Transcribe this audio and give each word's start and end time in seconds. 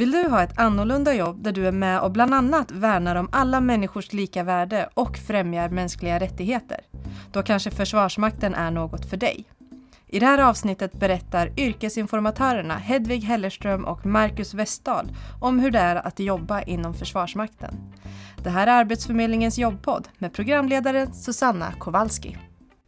Vill 0.00 0.10
du 0.10 0.28
ha 0.28 0.42
ett 0.42 0.58
annorlunda 0.58 1.14
jobb 1.14 1.42
där 1.42 1.52
du 1.52 1.66
är 1.66 1.72
med 1.72 2.00
och 2.00 2.10
bland 2.10 2.34
annat 2.34 2.70
värnar 2.70 3.16
om 3.16 3.28
alla 3.32 3.60
människors 3.60 4.12
lika 4.12 4.42
värde 4.42 4.88
och 4.94 5.16
främjar 5.18 5.68
mänskliga 5.68 6.20
rättigheter? 6.20 6.80
Då 7.32 7.42
kanske 7.42 7.70
Försvarsmakten 7.70 8.54
är 8.54 8.70
något 8.70 9.10
för 9.10 9.16
dig. 9.16 9.44
I 10.06 10.20
det 10.20 10.26
här 10.26 10.38
avsnittet 10.38 10.92
berättar 10.92 11.52
yrkesinformatörerna 11.56 12.74
Hedvig 12.74 13.20
Hellerström 13.20 13.84
och 13.84 14.06
Marcus 14.06 14.54
Westdahl 14.54 15.08
om 15.40 15.58
hur 15.58 15.70
det 15.70 15.78
är 15.78 15.96
att 15.96 16.20
jobba 16.20 16.62
inom 16.62 16.94
Försvarsmakten. 16.94 17.74
Det 18.42 18.50
här 18.50 18.66
är 18.66 18.72
Arbetsförmedlingens 18.72 19.58
jobbpodd 19.58 20.08
med 20.18 20.32
programledaren 20.32 21.14
Susanna 21.14 21.72
Kowalski. 21.78 22.36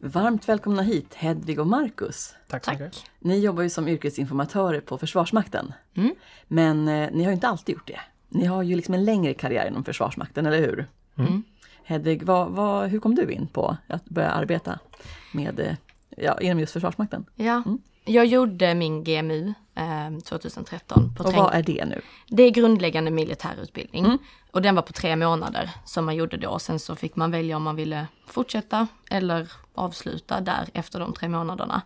Varmt 0.05 0.49
välkomna 0.49 0.81
hit 0.81 1.13
Hedvig 1.13 1.59
och 1.59 1.67
Marcus. 1.67 2.35
Tack 2.47 2.65
så 2.65 2.71
mycket. 2.71 3.03
Ni 3.19 3.39
jobbar 3.39 3.63
ju 3.63 3.69
som 3.69 3.87
yrkesinformatörer 3.87 4.81
på 4.81 4.97
Försvarsmakten. 4.97 5.73
Mm. 5.93 6.15
Men 6.47 6.87
eh, 6.87 7.09
ni 7.11 7.23
har 7.23 7.31
ju 7.31 7.33
inte 7.33 7.47
alltid 7.47 7.73
gjort 7.75 7.87
det. 7.87 7.99
Ni 8.29 8.45
har 8.45 8.63
ju 8.63 8.75
liksom 8.75 8.93
en 8.93 9.05
längre 9.05 9.33
karriär 9.33 9.67
inom 9.67 9.83
Försvarsmakten, 9.83 10.45
eller 10.45 10.57
hur? 10.57 10.87
Mm. 11.15 11.43
Hedvig, 11.83 12.23
vad, 12.23 12.51
vad, 12.51 12.89
hur 12.89 12.99
kom 12.99 13.15
du 13.15 13.31
in 13.31 13.47
på 13.47 13.77
att 13.87 14.05
börja 14.05 14.31
arbeta 14.31 14.79
med, 15.33 15.59
eh, 15.59 15.73
ja, 16.17 16.39
inom 16.41 16.59
just 16.59 16.73
Försvarsmakten? 16.73 17.25
Ja, 17.35 17.63
Mm. 17.65 17.79
Jag 18.05 18.25
gjorde 18.25 18.75
min 18.75 19.03
GMU 19.03 19.53
eh, 19.75 20.19
2013. 20.23 21.15
På 21.15 21.23
Och 21.23 21.33
vad 21.33 21.53
är 21.53 21.63
det 21.63 21.85
nu? 21.85 22.01
Det 22.27 22.43
är 22.43 22.49
grundläggande 22.49 23.11
militärutbildning. 23.11 24.05
Mm. 24.05 24.17
Och 24.51 24.61
den 24.61 24.75
var 24.75 24.81
på 24.81 24.93
tre 24.93 25.15
månader 25.15 25.69
som 25.85 26.05
man 26.05 26.15
gjorde 26.15 26.37
då. 26.37 26.59
Sen 26.59 26.79
så 26.79 26.95
fick 26.95 27.15
man 27.15 27.31
välja 27.31 27.55
om 27.55 27.63
man 27.63 27.75
ville 27.75 28.07
fortsätta 28.27 28.87
eller 29.09 29.51
avsluta 29.73 30.41
där 30.41 30.69
efter 30.73 30.99
de 30.99 31.13
tre 31.13 31.29
månaderna. 31.29 31.81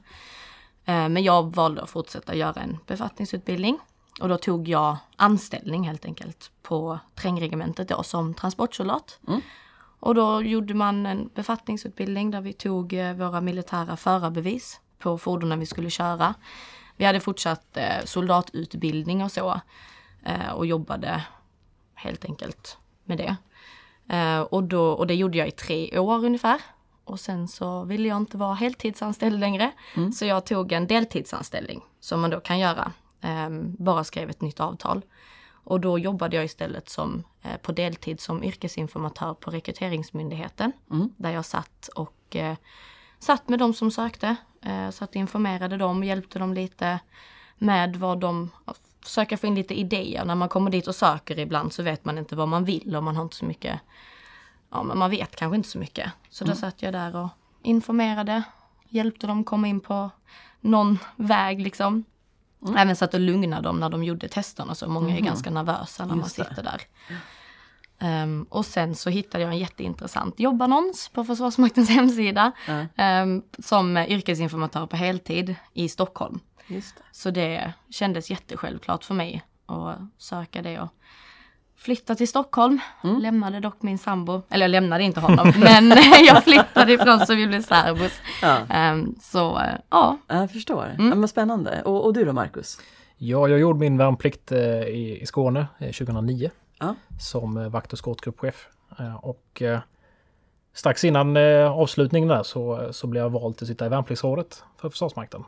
Eh, 0.85 1.09
men 1.09 1.23
jag 1.23 1.55
valde 1.55 1.81
att 1.81 1.89
fortsätta 1.89 2.35
göra 2.35 2.61
en 2.61 2.77
befattningsutbildning. 2.87 3.79
Och 4.21 4.29
då 4.29 4.37
tog 4.37 4.67
jag 4.67 4.97
anställning 5.15 5.87
helt 5.87 6.05
enkelt 6.05 6.51
på 6.61 6.99
trängregementet 7.15 7.87
då 7.87 8.03
som 8.03 8.33
transportsoldat. 8.33 9.19
Mm. 9.27 9.41
Och 9.99 10.15
då 10.15 10.41
gjorde 10.41 10.73
man 10.73 11.05
en 11.05 11.29
befattningsutbildning 11.35 12.31
där 12.31 12.41
vi 12.41 12.53
tog 12.53 12.93
eh, 12.93 13.13
våra 13.13 13.41
militära 13.41 13.97
förarbevis 13.97 14.79
på 14.99 15.17
fordonen 15.17 15.59
vi 15.59 15.65
skulle 15.65 15.89
köra. 15.89 16.33
Vi 16.95 17.05
hade 17.05 17.19
fortsatt 17.19 17.77
eh, 17.77 18.05
soldatutbildning 18.05 19.23
och 19.23 19.31
så 19.31 19.61
eh, 20.25 20.51
och 20.51 20.65
jobbade 20.65 21.23
helt 21.93 22.25
enkelt 22.25 22.77
med 23.03 23.17
det. 23.17 23.35
Eh, 24.15 24.39
och, 24.39 24.63
då, 24.63 24.89
och 24.89 25.07
det 25.07 25.15
gjorde 25.15 25.37
jag 25.37 25.47
i 25.47 25.51
tre 25.51 25.99
år 25.99 26.25
ungefär. 26.25 26.61
Och 27.03 27.19
sen 27.19 27.47
så 27.47 27.83
ville 27.83 28.07
jag 28.07 28.17
inte 28.17 28.37
vara 28.37 28.53
heltidsanställd 28.53 29.39
längre. 29.39 29.71
Så 30.11 30.25
jag 30.25 30.45
tog 30.45 30.71
en 30.71 30.87
deltidsanställning 30.87 31.81
som 31.99 32.21
man 32.21 32.29
då 32.29 32.39
kan 32.39 32.59
göra. 32.59 32.91
Eh, 33.21 33.49
bara 33.61 34.03
skrev 34.03 34.29
ett 34.29 34.41
nytt 34.41 34.59
avtal. 34.59 35.01
Och 35.67 35.79
då 35.79 35.99
jobbade 35.99 36.35
jag 36.35 36.45
istället 36.45 36.89
som, 36.89 37.23
eh, 37.41 37.57
på 37.57 37.71
deltid 37.71 38.19
som 38.19 38.43
yrkesinformatör 38.43 39.33
på 39.33 39.51
Rekryteringsmyndigheten. 39.51 40.71
Mm. 40.91 41.09
Där 41.17 41.31
jag 41.31 41.45
satt 41.45 41.89
och 41.95 42.35
eh, 42.35 42.55
satt 43.19 43.49
med 43.49 43.59
de 43.59 43.73
som 43.73 43.91
sökte. 43.91 44.35
Eh, 44.67 44.89
satt 44.89 45.09
och 45.09 45.15
informerade 45.15 45.77
dem, 45.77 46.03
hjälpte 46.03 46.39
dem 46.39 46.53
lite 46.53 46.99
med 47.57 47.95
vad 47.95 48.19
de, 48.19 48.49
försöka 49.03 49.37
få 49.37 49.47
in 49.47 49.55
lite 49.55 49.79
idéer. 49.79 50.25
När 50.25 50.35
man 50.35 50.49
kommer 50.49 50.71
dit 50.71 50.87
och 50.87 50.95
söker 50.95 51.39
ibland 51.39 51.73
så 51.73 51.83
vet 51.83 52.05
man 52.05 52.17
inte 52.17 52.35
vad 52.35 52.47
man 52.47 52.65
vill 52.65 52.95
och 52.95 53.03
man 53.03 53.15
har 53.15 53.23
inte 53.23 53.35
så 53.35 53.45
mycket, 53.45 53.79
ja 54.71 54.83
men 54.83 54.97
man 54.97 55.09
vet 55.09 55.35
kanske 55.35 55.55
inte 55.55 55.69
så 55.69 55.77
mycket. 55.79 56.11
Så 56.29 56.45
då 56.45 56.55
satt 56.55 56.81
jag 56.81 56.93
där 56.93 57.15
och 57.15 57.29
informerade, 57.63 58.43
hjälpte 58.89 59.27
dem 59.27 59.43
komma 59.43 59.67
in 59.67 59.79
på 59.79 60.09
någon 60.61 60.99
väg 61.15 61.61
liksom. 61.61 62.03
Även 62.77 62.95
satt 62.95 63.13
och 63.13 63.19
lugnade 63.19 63.61
dem 63.61 63.79
när 63.79 63.89
de 63.89 64.03
gjorde 64.03 64.27
testerna 64.27 64.75
så 64.75 64.89
många 64.89 65.17
är 65.17 65.21
ganska 65.21 65.49
nervösa 65.49 66.05
när 66.05 66.15
man 66.15 66.23
Just 66.23 66.35
det. 66.35 66.45
sitter 66.45 66.63
där. 66.63 66.81
Ehm, 67.99 68.45
och 68.49 68.65
sen 68.65 68.95
så 68.95 69.09
hittade 69.09 69.43
jag 69.43 69.51
en 69.53 69.57
jätteintressant 69.59 70.39
jobbannons 70.39 71.09
på 71.09 71.23
Försvarsmaktens 71.23 71.89
hemsida. 71.95 72.51
Ja. 72.67 72.85
ehm, 72.95 73.41
som 73.59 73.97
yrkesinformatör 73.97 74.85
på 74.85 74.95
heltid 74.95 75.55
i 75.73 75.89
Stockholm. 75.89 76.39
Just 76.67 76.95
det. 76.95 77.03
Så 77.11 77.31
det 77.31 77.73
kändes 77.89 78.29
jättesjälvklart 78.29 79.03
för 79.03 79.13
mig 79.13 79.41
att 79.65 79.97
söka 80.17 80.61
det 80.61 80.79
och 80.79 80.89
flytta 81.77 82.15
till 82.15 82.27
Stockholm. 82.27 82.79
Mm. 83.03 83.19
Lämnade 83.21 83.59
dock 83.59 83.81
min 83.81 83.97
sambo, 83.97 84.41
eller 84.49 84.63
jag 84.65 84.71
lämnade 84.71 85.03
inte 85.03 85.19
honom, 85.19 85.53
men 85.57 85.89
jag 86.27 86.43
flyttade 86.43 86.93
ifrån 86.93 87.25
så 87.25 87.35
vi 87.35 87.47
blev 87.47 87.61
särbos. 87.61 88.11
Ja, 88.41 88.57
Ehm, 88.69 89.15
så 89.21 89.59
eh, 89.59 89.73
ja, 89.89 90.17
jag 90.27 90.51
förstår. 90.51 90.85
Mm. 90.85 91.09
Ja, 91.09 91.15
men 91.15 91.27
spännande. 91.27 91.81
Och, 91.81 92.05
och 92.05 92.13
du 92.13 92.25
då 92.25 92.33
Marcus? 92.33 92.79
Ja, 93.17 93.47
jag 93.47 93.59
gjorde 93.59 93.79
min 93.79 93.97
värnplikt 93.97 94.51
eh, 94.51 94.59
i, 94.81 95.19
i 95.21 95.25
Skåne 95.25 95.67
eh, 95.79 95.91
2009 95.91 96.51
Ja. 96.79 96.95
som 97.19 97.57
eh, 97.57 97.69
vakt 97.69 97.93
och 97.93 97.99
skottgruppchef. 97.99 98.67
Eh, 98.99 99.15
Och 99.15 99.61
eh, 99.61 99.79
strax 100.73 101.03
innan 101.03 101.37
avslutningen 101.67 102.29
där 102.29 102.43
så, 102.43 102.93
så 102.93 103.07
blev 103.07 103.23
jag 103.23 103.29
vald 103.29 103.55
att 103.61 103.67
sitta 103.67 103.85
i 103.85 103.89
värnpliktsrådet 103.89 104.63
för 104.77 104.89
Försvarsmakten. 104.89 105.43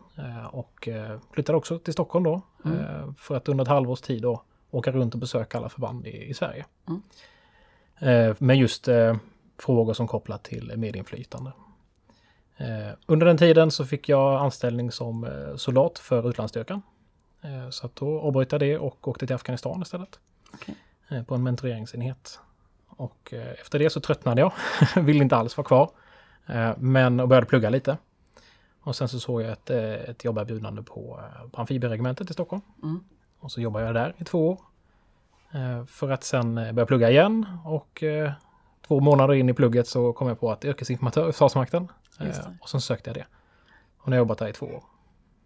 Och 0.52 0.90
flyttade 1.34 1.58
också 1.58 1.80
till 1.80 1.94
Stockholm 1.94 2.24
då 2.24 2.42
eh, 2.66 3.12
för 3.18 3.36
att 3.36 3.50
under 3.50 3.64
ett 3.64 3.68
halvårs 3.68 4.02
tid 4.02 4.22
då 4.22 4.44
åka 4.72 4.92
runt 4.92 5.14
och 5.14 5.20
besöka 5.20 5.58
alla 5.58 5.70
förband 5.70 6.08
i, 6.08 6.30
i 6.30 6.34
Sverige. 6.34 6.66
Mm. 6.88 8.36
Med 8.40 8.58
just 8.58 8.88
frågor 9.58 9.94
som 9.94 10.08
kopplat 10.08 10.44
till 10.44 10.78
medinflytande. 10.78 11.52
Under 13.06 13.26
den 13.26 13.38
tiden 13.38 13.72
så 13.72 13.86
fick 13.86 14.10
jag 14.10 14.42
anställning 14.42 14.92
som 14.92 15.28
soldat 15.58 16.00
för 16.00 16.30
utlandsstyrkan. 16.30 16.82
Så 17.72 17.86
att 17.86 17.96
då 17.96 18.20
avbröt 18.20 18.52
jag 18.52 18.62
det 18.62 18.78
och 18.78 19.08
åkte 19.08 19.28
till 19.28 19.36
Afghanistan 19.36 19.82
istället. 19.82 20.20
Okej. 20.54 20.76
Eh, 21.10 21.24
På 21.24 21.36
en 21.36 21.44
mentoreringsenhet. 21.44 22.40
Och 22.88 23.34
eh, 23.34 23.52
efter 23.52 23.80
det 23.80 23.90
så 23.90 24.00
tröttnade 24.00 24.42
jag. 24.42 24.54
Ville 25.04 25.24
inte 25.24 25.36
alls 25.36 25.58
vara 25.58 25.68
kvar. 25.68 25.92
Eh, 26.46 26.72
Men 26.78 27.20
och 27.20 27.28
började 27.28 27.48
plugga 27.48 27.70
lite. 27.70 27.98
Och 28.82 28.96
sen 28.96 29.08
så 29.08 29.20
såg 29.20 29.42
jag 29.42 29.52
ett, 29.52 29.70
ett 29.70 30.26
jobberbjudande 30.26 30.82
på, 30.82 31.20
på 31.52 31.62
amfibieregementet 31.62 32.30
i 32.30 32.34
Stockholm. 32.34 32.62
Mm. 32.84 33.04
Och 33.40 33.52
så 33.52 33.62
jobbade 33.62 33.86
jag 33.86 33.96
där 33.96 34.16
i 34.18 34.24
två 34.24 34.50
år. 34.50 34.60
För 35.86 36.10
att 36.10 36.24
sen 36.24 36.56
börja 36.56 36.86
plugga 36.86 37.10
igen. 37.10 37.46
Och 37.66 38.04
två 38.88 39.00
månader 39.00 39.34
in 39.34 39.50
i 39.50 39.54
plugget 39.54 39.88
så 39.88 40.14
kom 40.14 40.28
jag 40.28 40.40
på 40.40 40.52
att 40.52 40.66
yrkesinformatör 40.66 41.30
i 41.30 41.32
Försvarsmakten. 41.32 41.92
Och 42.62 42.70
sen 42.70 42.82
sökte 42.82 43.10
jag 43.10 43.18
det. 43.18 43.26
Och 43.98 44.08
nu 44.08 44.12
har 44.12 44.18
jag 44.18 44.22
jobbat 44.22 44.38
där 44.38 44.48
i 44.48 44.54
två 44.54 44.66
år. 44.66 44.84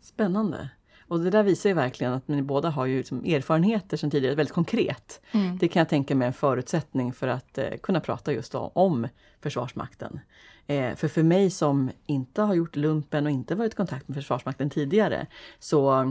Spännande. 0.02 0.70
Och 1.08 1.20
det 1.20 1.30
där 1.30 1.44
visar 1.44 1.70
ju 1.70 1.74
verkligen 1.74 2.14
att 2.14 2.28
ni 2.28 2.42
båda 2.42 2.70
har 2.70 2.86
ju 2.86 2.98
liksom 2.98 3.26
erfarenheter 3.26 3.98
sedan 3.98 4.12
tidigare, 4.12 4.36
väldigt 4.36 4.54
konkret. 4.54 5.22
Mm. 5.32 5.58
Det 5.58 5.68
kan 5.68 5.80
jag 5.80 5.90
tänka 5.90 6.16
mig 6.16 6.26
är 6.26 6.28
en 6.28 6.34
förutsättning 6.34 7.14
för 7.14 7.28
att 7.28 7.58
eh, 7.58 7.70
kunna 7.84 8.00
prata 8.00 8.34
just 8.34 8.52
då, 8.52 8.72
om 8.76 9.08
Försvarsmakten. 9.42 10.20
Eh, 10.68 10.96
för 10.96 11.08
för 11.08 11.24
mig 11.24 11.50
som 11.50 11.92
inte 12.06 12.42
har 12.42 12.54
gjort 12.54 12.76
lumpen 12.76 13.26
och 13.26 13.32
inte 13.32 13.56
varit 13.56 13.74
i 13.74 13.76
kontakt 13.76 14.08
med 14.08 14.16
Försvarsmakten 14.16 14.70
tidigare 14.70 15.28
så 15.60 16.02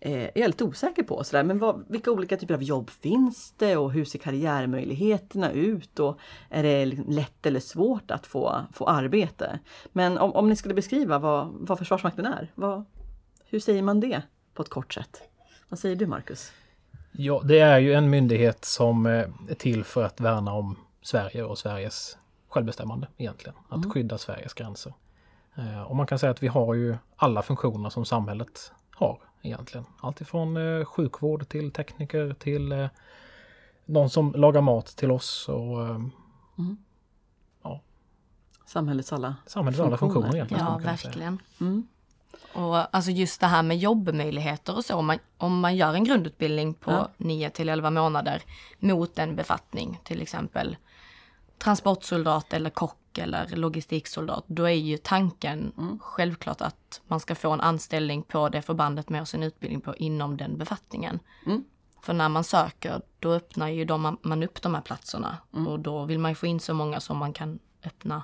eh, 0.00 0.22
är 0.22 0.38
jag 0.38 0.48
lite 0.48 0.64
osäker 0.64 1.02
på 1.02 1.24
sådär, 1.24 1.44
men 1.44 1.58
vad, 1.58 1.84
vilka 1.88 2.10
olika 2.10 2.36
typer 2.36 2.54
av 2.54 2.62
jobb 2.62 2.90
finns 2.90 3.54
det 3.56 3.76
och 3.76 3.92
hur 3.92 4.04
ser 4.04 4.18
karriärmöjligheterna 4.18 5.52
ut 5.52 5.98
och 5.98 6.18
är 6.48 6.62
det 6.62 6.86
liksom 6.86 7.10
lätt 7.10 7.46
eller 7.46 7.60
svårt 7.60 8.10
att 8.10 8.26
få, 8.26 8.60
få 8.72 8.86
arbete? 8.86 9.58
Men 9.92 10.18
om, 10.18 10.32
om 10.32 10.48
ni 10.48 10.56
skulle 10.56 10.74
beskriva 10.74 11.18
vad, 11.18 11.48
vad 11.52 11.78
Försvarsmakten 11.78 12.26
är, 12.26 12.52
vad, 12.54 12.84
hur 13.44 13.60
säger 13.60 13.82
man 13.82 14.00
det 14.00 14.22
på 14.58 14.62
ett 14.62 14.68
kort 14.70 14.94
sätt? 14.94 15.22
Vad 15.68 15.78
säger 15.78 15.96
du 15.96 16.06
Marcus? 16.06 16.52
Ja, 17.12 17.42
det 17.44 17.58
är 17.58 17.78
ju 17.78 17.92
en 17.94 18.10
myndighet 18.10 18.64
som 18.64 19.06
eh, 19.06 19.12
är 19.48 19.54
till 19.54 19.84
för 19.84 20.04
att 20.04 20.20
värna 20.20 20.52
om 20.52 20.76
Sverige 21.02 21.44
och 21.44 21.58
Sveriges 21.58 22.18
självbestämmande 22.48 23.08
egentligen. 23.16 23.58
Att 23.68 23.92
skydda 23.92 24.18
Sveriges 24.18 24.54
gränser. 24.54 24.94
Eh, 25.56 25.82
Och 25.82 25.96
man 25.96 26.06
kan 26.06 26.18
säga 26.18 26.30
att 26.30 26.42
vi 26.42 26.48
har 26.48 26.74
ju 26.74 26.96
alla 27.16 27.42
funktioner 27.42 27.90
som 27.90 28.04
samhället 28.04 28.72
har 28.94 29.18
egentligen. 29.42 29.86
Allt 30.00 30.20
ifrån 30.20 30.56
eh, 30.56 30.84
sjukvård 30.84 31.48
till 31.48 31.70
tekniker 31.72 32.34
till 32.38 32.88
någon 33.84 34.10
som 34.10 34.32
lagar 34.32 34.60
mat 34.60 34.86
till 34.86 35.10
oss 35.10 35.48
och 35.48 35.86
eh, 35.86 35.98
Samhällets 38.66 39.12
alla 39.12 39.36
samhällets 39.46 39.80
alla 39.80 39.96
Funktioner. 39.96 40.14
funktioner 40.14 40.34
egentligen. 40.36 40.64
ja 40.64 40.78
verkligen. 40.78 41.42
Mm. 41.60 41.86
Och 42.58 42.96
alltså 42.96 43.10
just 43.10 43.40
det 43.40 43.46
här 43.46 43.62
med 43.62 43.78
jobbmöjligheter 43.78 44.76
och 44.76 44.84
så, 44.84 44.94
om 44.96 45.06
man, 45.06 45.18
om 45.36 45.60
man 45.60 45.76
gör 45.76 45.94
en 45.94 46.04
grundutbildning 46.04 46.74
på 46.74 46.90
Ja. 46.90 47.08
9 47.16 47.50
till 47.50 47.68
11 47.68 47.90
månader 47.90 48.42
mot 48.78 49.18
en 49.18 49.36
befattning, 49.36 50.00
till 50.04 50.22
exempel 50.22 50.76
transportsoldat 51.58 52.52
eller 52.52 52.70
kock 52.70 53.18
eller 53.18 53.56
logistiksoldat, 53.56 54.44
då 54.46 54.62
är 54.64 54.70
ju 54.74 54.96
tanken 54.96 55.72
Mm. 55.78 55.98
självklart 55.98 56.60
att 56.60 57.00
man 57.06 57.20
ska 57.20 57.34
få 57.34 57.50
en 57.50 57.60
anställning 57.60 58.22
på 58.22 58.48
det 58.48 58.62
förbandet 58.62 59.08
med 59.08 59.28
sin 59.28 59.42
utbildning 59.42 59.80
på 59.80 59.96
inom 59.96 60.36
den 60.36 60.58
befattningen. 60.58 61.18
Mm. 61.46 61.64
För 62.02 62.12
när 62.12 62.28
man 62.28 62.44
söker, 62.44 63.00
då 63.18 63.32
öppnar 63.32 63.68
ju 63.68 63.84
de, 63.84 64.18
man 64.22 64.42
upp 64.42 64.62
de 64.62 64.74
här 64.74 64.82
platserna 64.82 65.36
Mm. 65.54 65.66
och 65.68 65.80
då 65.80 66.04
vill 66.04 66.18
man 66.18 66.30
ju 66.30 66.34
få 66.34 66.46
in 66.46 66.60
så 66.60 66.74
många 66.74 67.00
som 67.00 67.16
man 67.18 67.32
kan 67.32 67.58
öppna 67.84 68.22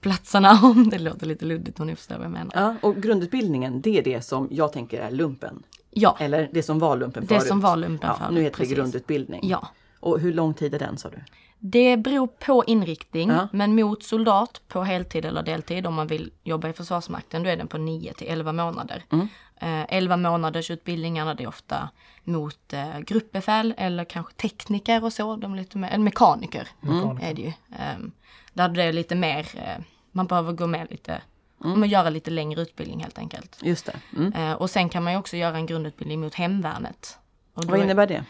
platserna 0.00 0.50
om 0.62 0.90
det 0.90 0.98
låter 0.98 1.26
lite 1.26 1.44
luddigt 1.44 1.80
om 1.80 1.86
ni 1.86 1.96
förstår 1.96 2.16
vad 2.16 2.24
jag 2.24 2.32
menar. 2.32 2.52
Ja, 2.54 2.74
och 2.82 2.96
grundutbildningen, 2.96 3.80
det 3.80 3.98
är 3.98 4.02
det 4.02 4.22
som 4.22 4.48
jag 4.50 4.72
tänker 4.72 5.00
är 5.00 5.10
lumpen. 5.10 5.62
Ja, 5.90 6.16
Eller 6.20 6.48
det 6.52 6.62
som 6.62 6.78
var 6.78 6.96
lumpen 6.96 7.22
det 7.22 7.34
förut? 7.34 7.48
som 7.48 7.60
var 7.60 7.76
lumpen 7.76 8.08
ja, 8.08 8.16
förut. 8.18 8.34
Nu 8.34 8.42
heter 8.42 8.56
precis. 8.56 8.74
det 8.74 8.80
grundutbildning. 8.80 9.48
Ja. 9.48 9.68
Och 10.00 10.20
hur 10.20 10.32
lång 10.32 10.54
tid 10.54 10.74
är 10.74 10.78
den 10.78 10.98
sa 10.98 11.08
du? 11.10 11.16
Det 11.62 11.96
beror 11.96 12.26
på 12.26 12.64
inriktning, 12.66 13.28
Ja. 13.30 13.48
men 13.52 13.74
mot 13.74 14.02
soldat 14.02 14.60
på 14.68 14.82
heltid 14.82 15.24
eller 15.24 15.42
deltid 15.42 15.86
om 15.86 15.94
man 15.94 16.06
vill 16.06 16.30
jobba 16.42 16.68
i 16.68 16.72
Försvarsmakten, 16.72 17.42
då 17.42 17.50
är 17.50 17.56
den 17.56 17.68
på 17.68 17.78
9 17.78 18.12
till 18.12 18.26
11 18.28 18.52
månader. 18.52 19.04
Mm. 19.12 19.28
Eh, 19.56 19.86
11 19.88 20.16
månaders 20.16 20.70
utbildningarna 20.70 21.34
det 21.34 21.42
är 21.44 21.48
ofta 21.48 21.88
mot 22.24 22.72
eh, 22.72 22.98
gruppbefäl 22.98 23.74
eller 23.76 24.04
kanske 24.04 24.32
tekniker 24.34 25.04
och 25.04 25.12
så, 25.12 25.36
de 25.36 25.54
lite 25.54 25.78
mer, 25.78 25.88
eller 25.88 26.04
mekaniker 26.04 26.68
Mekaniker. 26.80 27.26
är 27.26 27.34
det 27.34 27.42
ju. 27.42 27.52
Um, 27.96 28.12
där 28.52 28.68
det 28.68 28.82
är 28.82 28.92
lite 28.92 29.14
mer, 29.14 29.46
eh, 29.54 29.84
man 30.12 30.26
behöver 30.26 30.52
gå 30.52 30.66
med 30.66 30.86
lite, 30.90 31.22
Mm. 31.64 31.80
man 31.80 31.88
göra 31.88 32.10
lite 32.10 32.30
längre 32.30 32.60
utbildning 32.60 33.00
helt 33.00 33.18
enkelt. 33.18 33.58
Just 33.62 33.86
det. 33.86 33.96
Mm. 34.16 34.32
Eh, 34.32 34.52
och 34.52 34.70
sen 34.70 34.88
kan 34.88 35.04
man 35.04 35.12
ju 35.12 35.18
också 35.18 35.36
göra 35.36 35.56
en 35.56 35.66
grundutbildning 35.66 36.20
mot 36.20 36.34
hemvärnet. 36.34 37.18
Vad 37.54 37.78
är- 37.78 37.82
innebär 37.84 38.06
det? 38.06 38.24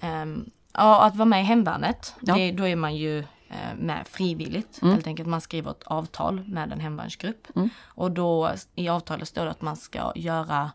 Ehm, 0.00 0.50
ja, 0.74 1.04
att 1.06 1.16
vara 1.16 1.26
med 1.26 1.40
i 1.40 1.44
hemvärnet, 1.44 2.14
Ja. 2.20 2.34
det, 2.34 2.52
då 2.52 2.66
är 2.66 2.76
man 2.76 2.96
ju 2.96 3.18
eh, 3.18 3.74
med 3.78 4.08
frivilligt. 4.08 4.78
Helt 4.82 5.06
enkelt 5.06 5.28
man 5.28 5.40
skriver 5.40 5.70
ett 5.70 5.82
avtal 5.82 6.44
med 6.48 6.72
en 6.72 6.80
hemvärnsgrupp. 6.80 7.48
Och 7.82 8.10
då 8.10 8.50
i 8.74 8.88
avtalet 8.88 9.28
står 9.28 9.44
det 9.44 9.50
att 9.50 9.62
man 9.62 9.76
ska 9.76 10.12
göra 10.14 10.70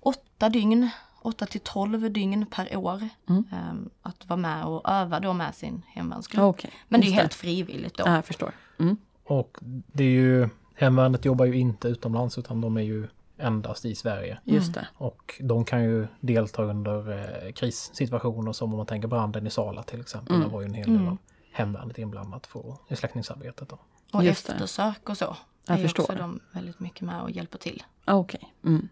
åtta 0.00 0.48
dygn, 0.48 0.90
åtta 1.22 1.46
till 1.46 1.60
tolv 1.60 2.12
dygn 2.12 2.46
per 2.46 2.76
år. 2.76 3.08
Ehm, 3.28 3.90
att 4.02 4.28
vara 4.28 4.36
med 4.40 4.64
och 4.64 4.88
öva 4.90 5.20
då 5.20 5.32
med 5.32 5.54
sin 5.54 5.82
hemvärnsgrupp. 5.88 6.42
Okej, 6.44 6.70
Men 6.88 7.00
det 7.00 7.06
är 7.06 7.12
helt 7.12 7.34
frivilligt 7.34 7.96
då. 7.96 8.04
Ja, 8.06 8.14
jag 8.14 8.24
förstår. 8.24 8.52
Mm. 8.80 8.96
Och 9.24 9.58
det 9.92 10.04
är 10.04 10.08
ju, 10.10 10.48
hemvärnet 10.74 11.24
jobbar 11.24 11.44
ju 11.44 11.54
inte 11.58 11.88
utomlands 11.88 12.38
utan 12.38 12.60
de 12.60 12.76
är 12.76 12.80
ju 12.82 13.08
endast 13.38 13.84
i 13.84 13.94
Sverige. 13.94 14.38
Just 14.44 14.74
det. 14.74 14.88
Och 14.94 15.40
de 15.40 15.64
kan 15.64 15.84
ju 15.84 16.06
delta 16.20 16.62
under 16.62 17.12
eh, 17.12 17.52
krissituationer 17.52 18.52
som 18.52 18.72
om 18.72 18.76
man 18.76 18.86
tänker 18.86 19.08
branden 19.08 19.46
i 19.46 19.50
Sala 19.50 19.82
till 19.82 20.00
exempel. 20.00 20.40
Där 20.40 20.48
var 20.48 20.60
ju 20.60 20.66
en 20.66 20.74
hel 20.74 20.92
del 20.92 21.06
av 21.06 21.16
hemvärnet 21.52 21.98
inblandat 21.98 22.46
för, 22.46 22.76
i 22.88 22.96
släckningsarbetet. 22.96 23.68
Då. 23.68 23.78
Och 24.12 24.24
Just 24.24 24.46
det. 24.46 24.52
eftersök 24.52 25.08
och 25.08 25.16
så. 25.16 25.36
Jag 25.66 25.78
är 25.78 25.82
förstår. 25.82 26.02
också 26.02 26.14
de 26.14 26.40
väldigt 26.52 26.80
mycket 26.80 27.00
med 27.00 27.22
och 27.22 27.30
hjälper 27.30 27.58
till. 27.58 27.82
Ah, 28.04 28.14
Okej. 28.14 28.54
Mm. 28.64 28.88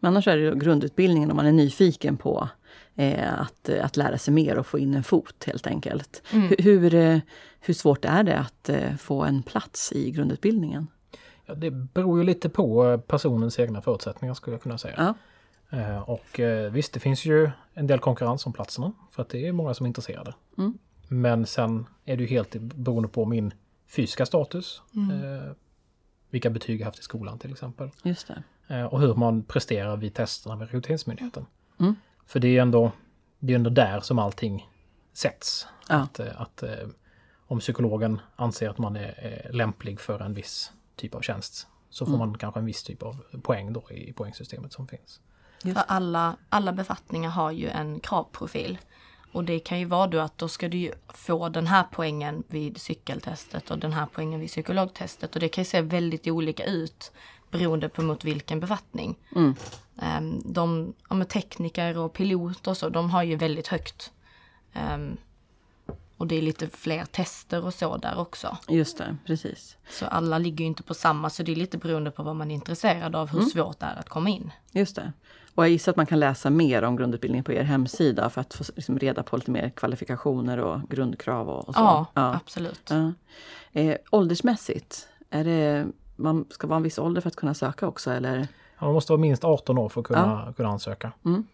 Men 0.00 0.08
annars 0.08 0.28
är 0.28 0.36
det 0.36 0.58
grundutbildningen 0.58 1.30
om 1.30 1.36
man 1.36 1.46
är 1.46 1.52
nyfiken 1.52 2.16
på 2.16 2.48
eh, 2.94 3.40
att, 3.40 3.68
att 3.68 3.96
lära 3.96 4.18
sig 4.18 4.34
mer 4.34 4.58
och 4.58 4.66
få 4.66 4.78
in 4.78 4.94
en 4.94 5.04
fot 5.04 5.44
helt 5.46 5.66
enkelt. 5.66 6.22
Hur, 6.30 6.56
hur, 6.58 6.94
eh, 6.94 7.18
hur 7.60 7.74
svårt 7.74 8.04
är 8.04 8.22
det 8.22 8.38
att 8.38 8.68
eh, 8.68 8.96
få 8.96 9.22
en 9.22 9.42
plats 9.42 9.92
i 9.92 10.10
grundutbildningen? 10.10 10.86
Ja, 11.46 11.54
det 11.54 11.70
beror 11.70 12.18
ju 12.18 12.24
lite 12.24 12.48
på 12.48 12.86
eh, 12.86 13.00
personens 13.00 13.58
egna 13.58 13.82
förutsättningar 13.82 14.34
skulle 14.34 14.54
jag 14.54 14.62
kunna 14.62 14.78
säga. 14.78 15.14
Ja. 15.70 15.78
Eh, 15.78 16.10
Och 16.10 16.40
eh, 16.40 16.72
visst, 16.72 16.92
det 16.92 17.00
finns 17.00 17.24
ju 17.24 17.50
en 17.74 17.86
del 17.86 17.98
konkurrens 17.98 18.46
om 18.46 18.52
platserna 18.52 18.92
för 19.10 19.22
att 19.22 19.28
det 19.28 19.46
är 19.46 19.52
många 19.52 19.74
som 19.74 19.86
är 19.86 19.88
intresserade. 19.88 20.34
Mm. 20.58 20.78
Men 21.08 21.46
sen 21.46 21.86
är 22.04 22.16
det 22.16 22.22
ju 22.22 22.28
helt 22.28 22.54
beroende 22.54 23.08
på 23.08 23.24
min 23.24 23.54
fysiska 23.86 24.26
status. 24.26 24.82
Eh, 24.94 25.52
vilka 26.30 26.50
betyg 26.50 26.80
jag 26.80 26.84
haft 26.84 26.98
i 26.98 27.02
skolan 27.02 27.38
till 27.38 27.52
exempel. 27.52 27.90
Just 28.02 28.28
det. 28.68 28.84
Och 28.84 29.00
hur 29.00 29.14
man 29.14 29.42
presterar 29.42 29.96
vid 29.96 30.14
testerna 30.14 30.56
med 30.56 30.66
Rekryteringsmyndigheten. 30.66 31.46
Mm. 31.80 31.94
För 32.26 32.40
det 32.40 32.58
är 32.58 32.62
ändå, 32.62 32.92
det 33.38 33.52
är 33.52 33.56
ändå 33.56 33.70
där 33.70 34.00
som 34.00 34.18
allting 34.18 34.68
sätts. 35.12 35.66
Ja. 35.88 35.94
Att, 35.96 36.20
att 36.20 36.64
om 37.46 37.58
psykologen 37.58 38.20
anser 38.36 38.68
att 38.68 38.78
man 38.78 38.96
är 38.96 39.50
lämplig 39.52 40.00
för 40.00 40.20
en 40.20 40.34
viss 40.34 40.72
typ 40.96 41.14
av 41.14 41.20
tjänst 41.20 41.66
så 41.90 42.06
får 42.06 42.14
Mm. 42.14 42.28
man 42.28 42.38
kanske 42.38 42.60
en 42.60 42.66
viss 42.66 42.82
typ 42.82 43.02
av 43.02 43.16
poäng 43.42 43.72
då 43.72 43.90
i 43.90 44.12
poängsystemet 44.12 44.72
som 44.72 44.88
finns. 44.88 45.20
Just 45.62 45.78
För 45.78 45.84
alla, 45.88 46.36
alla 46.48 46.72
befattningar 46.72 47.30
har 47.30 47.50
ju 47.50 47.68
en 47.68 48.00
kravprofil. 48.00 48.78
Och 49.32 49.44
det 49.44 49.58
kan 49.60 49.78
ju 49.78 49.84
vara 49.84 50.06
då 50.06 50.18
att 50.20 50.38
då 50.38 50.48
ska 50.48 50.68
du 50.68 50.78
ju 50.78 50.92
få 51.08 51.48
den 51.48 51.66
här 51.66 51.84
poängen 51.92 52.42
vid 52.48 52.80
cykeltestet 52.80 53.70
och 53.70 53.78
den 53.78 53.92
här 53.92 54.06
poängen 54.12 54.40
vid 54.40 54.48
psykologtestet. 54.48 55.34
Och 55.34 55.40
det 55.40 55.48
kan 55.48 55.64
ju 55.64 55.70
se 55.70 55.80
väldigt 55.80 56.26
olika 56.26 56.64
ut 56.64 57.12
beroende 57.50 57.88
på 57.88 58.02
mot 58.02 58.24
vilken 58.24 58.60
befattning. 58.60 59.16
Mm. 59.36 59.54
Ehm, 60.02 60.42
de 60.44 60.94
ja, 61.10 61.24
tekniker 61.24 61.98
och 61.98 62.12
pilot 62.12 62.66
och 62.66 62.76
så, 62.76 62.88
de 62.88 63.10
har 63.10 63.22
ju 63.22 63.36
väldigt 63.36 63.68
högt. 63.68 64.12
Ehm, 64.72 65.16
och 66.16 66.26
det 66.26 66.34
är 66.38 66.42
lite 66.42 66.68
fler 66.68 67.04
tester 67.04 67.64
och 67.64 67.74
så 67.74 67.96
där 67.96 68.18
också. 68.18 68.56
Just 68.68 68.98
det, 68.98 69.16
precis. 69.26 69.76
Så 69.90 70.06
alla 70.06 70.38
ligger 70.38 70.58
ju 70.60 70.66
inte 70.66 70.82
på 70.82 70.94
samma, 70.94 71.30
så 71.30 71.42
det 71.42 71.52
är 71.52 71.56
lite 71.56 71.78
beroende 71.78 72.10
på 72.10 72.22
vad 72.22 72.36
man 72.36 72.50
är 72.50 72.54
intresserad 72.54 73.16
av, 73.16 73.28
hur 73.28 73.38
Mm. 73.38 73.50
svårt 73.50 73.80
det 73.80 73.86
är 73.86 73.96
att 73.96 74.08
komma 74.08 74.28
in. 74.28 74.52
Just 74.72 74.96
det. 74.96 75.12
Och 75.54 75.64
jag 75.64 75.70
gissar 75.70 75.92
att 75.92 75.96
man 75.96 76.06
kan 76.06 76.20
läsa 76.20 76.50
mer 76.50 76.82
om 76.82 76.96
grundutbildningen 76.96 77.44
på 77.44 77.52
er 77.52 77.62
hemsida 77.62 78.30
för 78.30 78.40
att 78.40 78.54
få 78.54 78.64
liksom 78.76 78.98
reda 78.98 79.22
på 79.22 79.36
lite 79.36 79.50
mer 79.50 79.70
kvalifikationer 79.70 80.58
och 80.58 80.80
grundkrav 80.88 81.48
och, 81.48 81.68
och 81.68 81.74
så. 81.74 81.80
Ja, 81.80 82.06
ja. 82.14 82.34
absolut. 82.34 82.90
Ja. 82.90 83.12
Eh, 83.80 83.96
åldersmässigt, 84.10 85.08
är 85.30 85.44
det, 85.44 85.86
man 86.16 86.44
ska 86.50 86.66
vara 86.66 86.76
en 86.76 86.82
viss 86.82 86.98
ålder 86.98 87.20
för 87.20 87.28
att 87.28 87.36
kunna 87.36 87.54
söka 87.54 87.86
också 87.86 88.10
eller? 88.10 88.38
Ja, 88.78 88.84
man 88.86 88.92
måste 88.94 89.12
vara 89.12 89.20
minst 89.20 89.44
18 89.44 89.78
år 89.78 89.88
för 89.88 90.00
att 90.00 90.06
kunna, 90.06 90.54
kunna 90.56 90.68
ansöka. 90.68 91.12
Mm. 91.24 91.46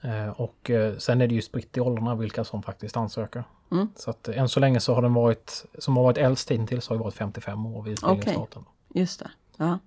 Eh, 0.00 0.28
och 0.40 0.70
eh, 0.70 0.96
sen 0.96 1.20
är 1.20 1.26
det 1.28 1.34
ju 1.34 1.42
spritt 1.42 1.76
i 1.76 1.80
åldrarna 1.80 2.14
vilka 2.14 2.44
som 2.44 2.62
faktiskt 2.62 2.96
ansöker. 2.96 3.44
Mm. 3.70 3.88
Så 3.96 4.10
att 4.10 4.28
än 4.28 4.48
så 4.48 4.60
länge 4.60 4.80
så 4.80 4.94
har 4.94 5.02
den 5.02 5.14
varit, 5.14 5.64
som 5.78 5.96
har 5.96 6.04
varit 6.04 6.18
äldst 6.18 6.50
hittills 6.50 6.88
har 6.88 6.96
varit 6.96 7.14
55 7.14 7.66
år 7.66 7.82
vid 7.82 7.92
utbildningsstarten. 7.92 8.64
Just 8.94 9.20
det. 9.20 9.30
Ja. 9.56 9.78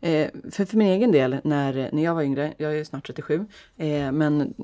Eh, 0.00 0.30
för, 0.50 0.64
för 0.64 0.76
min 0.76 0.88
egen 0.88 1.12
del, 1.12 1.40
när, 1.44 1.90
när 1.92 2.02
jag 2.02 2.14
var 2.14 2.22
yngre, 2.22 2.54
jag 2.56 2.78
är 2.78 2.84
snart 2.84 3.06
37, 3.06 3.46
eh, 3.76 4.12
men 4.12 4.54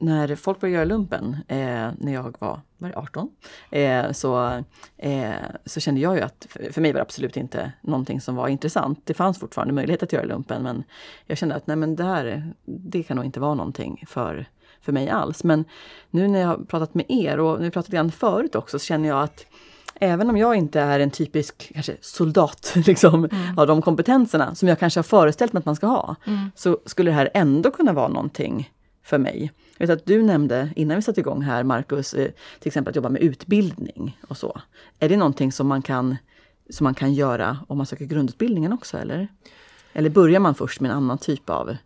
när 0.00 0.36
folk 0.36 0.60
började 0.60 0.74
göra 0.74 0.84
lumpen, 0.84 1.36
eh, 1.48 1.90
när 1.98 2.12
jag 2.12 2.36
var, 2.38 2.60
var 2.78 2.88
det 2.88 2.96
18, 2.96 3.30
eh, 3.70 4.12
så, 4.12 4.62
eh, 4.96 5.34
så 5.64 5.80
kände 5.80 6.00
jag 6.00 6.16
ju 6.16 6.22
att 6.22 6.46
för, 6.50 6.72
för 6.72 6.80
mig 6.80 6.92
var 6.92 6.98
det 6.98 7.02
absolut 7.02 7.36
inte 7.36 7.72
någonting 7.80 8.20
som 8.20 8.34
var 8.36 8.48
intressant. 8.48 9.00
Det 9.04 9.14
fanns 9.14 9.38
fortfarande 9.38 9.74
möjlighet 9.74 10.02
att 10.02 10.12
göra 10.12 10.24
lumpen 10.24 10.62
men 10.62 10.84
jag 11.26 11.38
kände 11.38 11.54
att 11.54 11.66
nej 11.66 11.76
men 11.76 11.96
det 11.96 12.04
här, 12.04 12.52
det 12.64 13.02
kan 13.02 13.16
nog 13.16 13.26
inte 13.26 13.40
vara 13.40 13.54
någonting 13.54 14.04
för, 14.08 14.48
för 14.82 14.92
mig 14.92 15.08
alls. 15.08 15.44
Men 15.44 15.64
nu 16.10 16.28
när 16.28 16.40
jag 16.40 16.48
har 16.48 16.56
pratat 16.56 16.94
med 16.94 17.06
er 17.08 17.40
och 17.40 17.60
nu 17.60 17.70
pratat 17.70 17.90
grann 17.90 18.10
förut 18.10 18.54
också 18.54 18.78
så 18.78 18.84
känner 18.84 19.08
jag 19.08 19.22
att 19.22 19.46
Även 20.02 20.30
om 20.30 20.36
jag 20.36 20.56
inte 20.56 20.80
är 20.80 21.00
en 21.00 21.10
typisk 21.10 21.72
kanske, 21.74 21.96
soldat 22.00 22.72
liksom, 22.86 23.28
av 23.56 23.66
de 23.66 23.82
kompetenserna 23.82 24.54
som 24.54 24.68
jag 24.68 24.78
kanske 24.78 24.98
har 24.98 25.02
föreställt 25.02 25.52
mig 25.52 25.58
att 25.58 25.66
man 25.66 25.76
ska 25.76 25.86
ha, 25.86 26.16
så 26.54 26.78
skulle 26.86 27.10
det 27.10 27.14
här 27.14 27.30
ändå 27.34 27.70
kunna 27.70 27.92
vara 27.92 28.08
någonting 28.08 28.70
för 29.04 29.18
mig. 29.18 29.52
Jag 29.78 29.86
vet 29.86 29.98
att 29.98 30.06
du 30.06 30.22
nämnde 30.22 30.70
innan 30.76 30.96
vi 30.96 31.02
satte 31.02 31.20
igång 31.20 31.42
här, 31.42 31.64
Marcus, 31.64 32.14
eh, 32.14 32.30
till 32.60 32.68
exempel 32.68 32.90
att 32.90 32.96
jobba 32.96 33.08
med 33.08 33.22
utbildning 33.22 34.18
och 34.28 34.36
så. 34.36 34.60
Är 34.98 35.08
det 35.08 35.16
någonting 35.16 35.52
som 35.52 35.66
man 35.66 35.82
kan, 35.82 36.16
som 36.70 36.84
man 36.84 36.94
kan 36.94 37.14
göra 37.14 37.58
om 37.68 37.76
man 37.76 37.86
söker 37.86 38.04
grundutbildningen 38.04 38.72
också, 38.72 38.98
eller? 38.98 39.28
Eller 39.92 40.10
börjar 40.10 40.40
man 40.40 40.54
först 40.54 40.80
med 40.80 40.90
en 40.90 40.96
annan 40.96 41.18
typ 41.18 41.50
av 41.50 41.76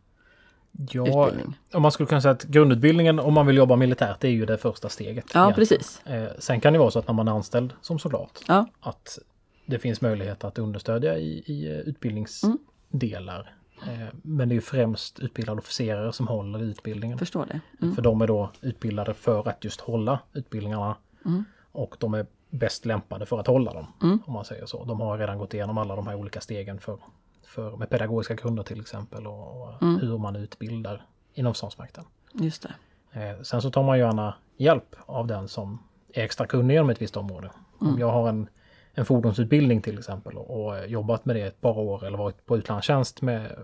Ja, 0.93 1.26
utbildning? 1.28 1.59
om 1.73 1.83
man 1.83 1.93
skulle 1.93 2.07
kunna 2.07 2.21
säga 2.21 2.33
att 2.33 2.45
grundutbildningen 2.45 3.19
om 3.19 3.35
man 3.35 3.47
vill 3.47 3.57
jobba 3.57 3.76
militärt 3.76 4.21
det 4.21 4.28
är 4.28 4.33
ju 4.33 4.47
det 4.47 4.59
första 4.59 4.88
steget. 4.88 5.25
Ja, 5.35 5.43
egentligen. 5.43 5.69
precis. 5.69 6.07
Eh, 6.07 6.28
sen 6.38 6.61
kan 6.61 6.73
det 6.73 6.78
vara 6.78 6.90
så 6.90 6.99
att 6.99 7.07
när 7.09 7.14
man 7.14 7.28
är 7.28 7.33
anställd 7.33 7.73
som 7.81 7.99
soldat 7.99 8.43
Ja, 8.49 8.66
att 8.81 9.19
det 9.66 9.78
finns 9.78 10.00
möjlighet 10.00 10.45
att 10.45 10.59
understödja 10.59 11.19
i, 11.19 11.43
i 11.47 11.83
utbildningsdelar. 11.87 13.54
Eh, 13.87 14.07
Men 14.23 14.49
det 14.49 14.57
är 14.57 14.61
främst 14.61 15.19
utbildade 15.21 15.59
officerare 15.59 16.12
som 16.12 16.28
håller 16.28 16.62
i 16.62 16.66
utbildningen. 16.66 17.19
förstår 17.19 17.47
det. 17.47 17.61
Mm. 17.83 17.95
För 17.95 18.02
de 18.02 18.21
är 18.23 18.26
då 18.26 18.50
utbildade 18.61 19.14
för 19.14 19.49
att 19.49 19.64
just 19.64 19.81
hålla 19.81 20.19
utbildningarna. 20.33 20.97
Mm. 21.25 21.45
Och 21.73 21.97
de 21.99 22.14
är 22.14 22.26
bäst 22.50 22.85
lämpade 22.87 23.26
för 23.26 23.40
att 23.40 23.47
hålla 23.47 23.73
dem. 23.73 23.87
Mm. 24.02 24.19
Om 24.26 24.33
man 24.33 24.45
säger 24.45 24.66
så. 24.66 24.85
De 24.85 25.00
har 25.00 25.19
redan 25.19 25.38
gått 25.38 25.54
igenom 25.54 25.78
alla 25.78 25.97
de 25.97 26.07
här 26.07 26.14
olika 26.14 26.40
stegen 26.40 26.81
för, 26.81 26.99
för 27.46 27.76
med 27.76 27.90
pedagogiska 27.90 28.34
grunder 28.34 28.62
till 28.62 28.80
exempel. 28.80 29.26
Och, 29.26 29.62
och 29.62 29.82
Mm. 29.82 30.00
hur 30.00 30.18
man 30.18 30.36
utbildar 30.36 31.06
inom 31.34 31.54
Försvarsmakten. 31.54 32.04
Just 32.32 32.62
det. 32.62 32.74
Eh, 33.20 33.42
sen 33.42 33.62
så 33.62 33.70
tar 33.70 33.82
man 33.82 33.98
gärna 33.98 34.34
hjälp 34.56 34.96
av 35.06 35.26
den 35.26 35.48
som 35.48 35.78
är 36.12 36.22
extra 36.24 36.46
kunnig 36.46 36.74
inom 36.74 36.90
ett 36.90 37.02
visst 37.02 37.16
område. 37.16 37.50
Om 37.78 37.98
jag 37.98 38.10
har 38.12 38.28
en, 38.28 38.48
en 38.94 39.04
fordonsutbildning 39.04 39.82
till 39.82 39.98
exempel 39.98 40.36
och, 40.36 40.66
och 40.66 40.88
jobbat 40.88 41.24
med 41.24 41.36
det 41.36 41.42
ett 41.42 41.60
par 41.60 41.78
år 41.78 42.04
eller 42.04 42.18
varit 42.18 42.46
på 42.46 42.56
utlandstjänst 42.56 43.22
med, 43.22 43.56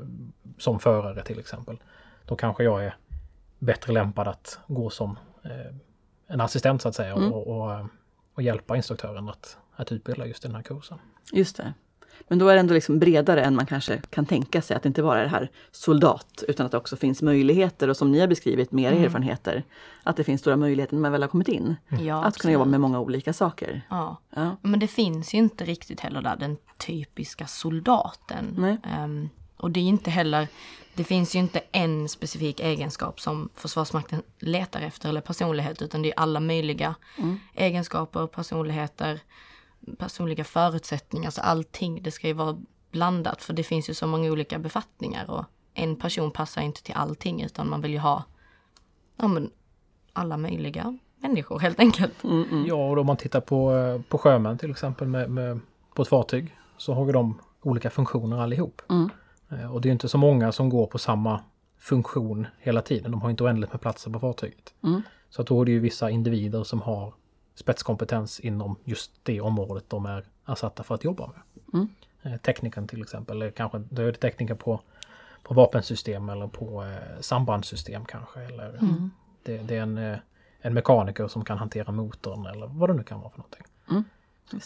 som 0.58 0.80
förare 0.80 1.22
till 1.22 1.38
exempel. 1.38 1.78
Då 2.25 2.37
kanske 2.37 2.64
jag 2.64 2.84
är 2.84 2.96
bättre 3.58 3.92
lämpad 3.92 4.28
att 4.28 4.58
gå 4.66 4.90
som 4.90 5.18
eh, 5.44 5.75
en 6.26 6.40
assistent 6.40 6.82
så 6.82 6.88
att 6.88 6.94
säga 6.94 7.14
och, 7.14 7.46
och, 7.46 7.72
eh, 7.72 7.87
och 8.34 8.42
hjälpa 8.42 8.76
instruktören 8.76 9.28
att, 9.28 9.56
att 9.76 9.92
utbilda 9.92 10.26
just 10.26 10.42
den 10.42 10.54
här 10.54 10.62
kursen. 10.62 10.99
Just 11.32 11.56
det. 11.56 11.75
Men 12.28 12.38
då 12.38 12.48
är 12.48 12.54
det 12.54 12.60
ändå 12.60 12.74
liksom 12.74 12.98
bredare 12.98 13.44
än 13.44 13.54
man 13.54 13.66
kanske 13.66 14.00
kan 14.10 14.26
tänka 14.26 14.62
sig. 14.62 14.76
Att 14.76 14.82
det 14.82 14.86
inte 14.86 15.02
bara 15.02 15.18
är 15.18 15.22
det 15.22 15.28
här 15.28 15.50
soldat 15.70 16.44
utan 16.48 16.66
att 16.66 16.72
det 16.72 16.78
också 16.78 16.96
finns 16.96 17.22
möjligheter 17.22 17.88
och 17.88 17.96
som 17.96 18.12
ni 18.12 18.20
har 18.20 18.26
beskrivit 18.26 18.72
med 18.72 18.92
era 18.92 19.04
erfarenheter. 19.04 19.64
Att 20.02 20.16
det 20.16 20.24
finns 20.24 20.40
stora 20.40 20.56
möjligheter 20.56 20.94
när 20.94 21.00
man 21.02 21.12
väl 21.12 21.22
har 21.22 21.28
kommit 21.28 21.48
in. 21.48 21.76
Ja, 22.00 22.24
att 22.24 22.38
kunna 22.38 22.52
jobba 22.52 22.64
med 22.64 22.80
många 22.80 23.00
olika 23.00 23.32
saker. 23.32 23.82
Ja. 23.90 24.16
Ja. 24.34 24.56
Men 24.62 24.80
det 24.80 24.88
finns 24.88 25.34
ju 25.34 25.38
inte 25.38 25.64
riktigt 25.64 26.00
heller 26.00 26.22
där 26.22 26.36
den 26.36 26.56
typiska 26.78 27.46
soldaten. 27.46 28.78
Ehm, 28.84 29.28
och 29.56 29.70
det 29.70 29.80
är 29.80 29.84
inte 29.84 30.10
heller, 30.10 30.48
det 30.94 31.04
finns 31.04 31.34
ju 31.34 31.38
inte 31.38 31.60
en 31.72 32.08
specifik 32.08 32.60
egenskap 32.60 33.20
som 33.20 33.48
Försvarsmakten 33.54 34.22
letar 34.38 34.80
efter 34.80 35.08
eller 35.08 35.20
personlighet 35.20 35.82
utan 35.82 36.02
det 36.02 36.08
är 36.08 36.20
alla 36.20 36.40
möjliga 36.40 36.94
egenskaper, 37.54 38.26
personligheter, 38.26 39.20
personliga 39.97 40.44
förutsättningar, 40.44 41.30
så 41.30 41.40
allting. 41.40 42.02
Det 42.02 42.11
ska 42.11 42.26
ju 42.26 42.32
vara 42.32 42.59
blandat 42.90 43.42
för 43.42 43.52
det 43.52 43.62
finns 43.62 43.90
ju 43.90 43.94
så 43.94 44.06
många 44.06 44.30
olika 44.30 44.59
befattningar 44.59 45.30
och 45.30 45.44
en 45.75 45.97
person 45.97 46.30
passar 46.30 46.62
inte 46.62 46.82
till 46.82 46.94
allting 46.94 47.42
utan 47.42 47.68
man 47.68 47.80
vill 47.80 47.90
ju 47.90 47.99
ha 47.99 48.25
ja, 49.16 49.28
men, 49.28 49.50
alla 50.12 50.37
möjliga 50.37 50.99
människor 51.16 51.59
helt 51.59 51.80
enkelt. 51.80 52.14
Ja, 52.68 52.90
och 52.90 52.99
om 52.99 53.06
man 53.06 53.16
tittar 53.16 53.40
på, 53.40 53.76
eh, 53.76 54.00
på 54.09 54.18
sjömän 54.18 54.59
till 54.59 54.70
exempel 54.70 55.09
med, 55.09 55.30
med, 55.30 55.61
på 55.94 56.02
ett 56.02 56.09
fartyg 56.09 56.56
så 56.76 56.94
har 56.94 57.06
ju 57.06 57.12
de 57.12 57.38
olika 57.62 57.90
funktioner 57.90 58.38
allihop. 58.40 58.82
Eh, 59.50 59.75
Och 59.75 59.80
det 59.80 59.88
är 59.88 59.92
inte 59.92 60.09
så 60.09 60.18
många 60.18 60.52
som 60.52 60.68
går 60.68 60.87
på 60.87 60.99
samma 60.99 61.40
funktion 61.78 62.47
hela 62.59 62.82
tiden. 62.82 63.11
De 63.11 63.23
har 63.23 63.30
inte 63.30 63.44
oändligt 63.44 63.73
med 63.73 63.80
platser 63.80 64.11
på 64.11 64.20
fartyget. 64.20 64.75
Så 65.30 65.42
att 65.42 65.49
då 65.49 65.61
är 65.61 65.64
det 65.64 65.70
ju 65.73 65.80
vissa 65.80 66.11
individer 66.11 66.64
som 66.64 66.80
har 66.82 67.14
spetskompetens 67.61 68.40
inom 68.40 68.76
just 68.85 69.11
det 69.23 69.40
området 69.40 69.85
de 69.88 70.07
är 70.07 70.25
satta 70.57 70.83
för 70.83 70.95
att 70.95 71.05
jobba 71.05 71.26
med. 71.26 71.88
Eh, 72.23 72.37
Teknikern 72.40 72.87
till 72.88 73.02
exempel, 73.02 73.37
eller 73.37 73.50
kanske 73.50 73.79
då 73.79 74.02
är 74.02 74.07
det 74.07 74.12
tekniker 74.19 74.55
på, 74.55 74.81
på 75.43 75.55
vapensystem 75.55 76.29
eller 76.29 76.47
på 76.47 76.85
eh, 76.85 77.21
sambandssystem 77.21 78.05
kanske. 78.05 78.40
Eller 78.40 78.79
det, 79.43 79.59
det 79.59 79.76
är 79.76 79.83
en, 79.83 79.99
eh, 79.99 80.19
en 80.61 80.75
mekaniker 80.75 81.29
som 81.29 81.45
kan 81.45 81.59
hantera 81.59 81.93
motorn 81.93 82.47
eller 82.47 82.67
vad 82.67 82.90
det 82.90 82.95
nu 82.95 83.02
kan 83.02 83.21
vara 83.21 83.31
för 83.31 83.38
någonting. 83.38 83.64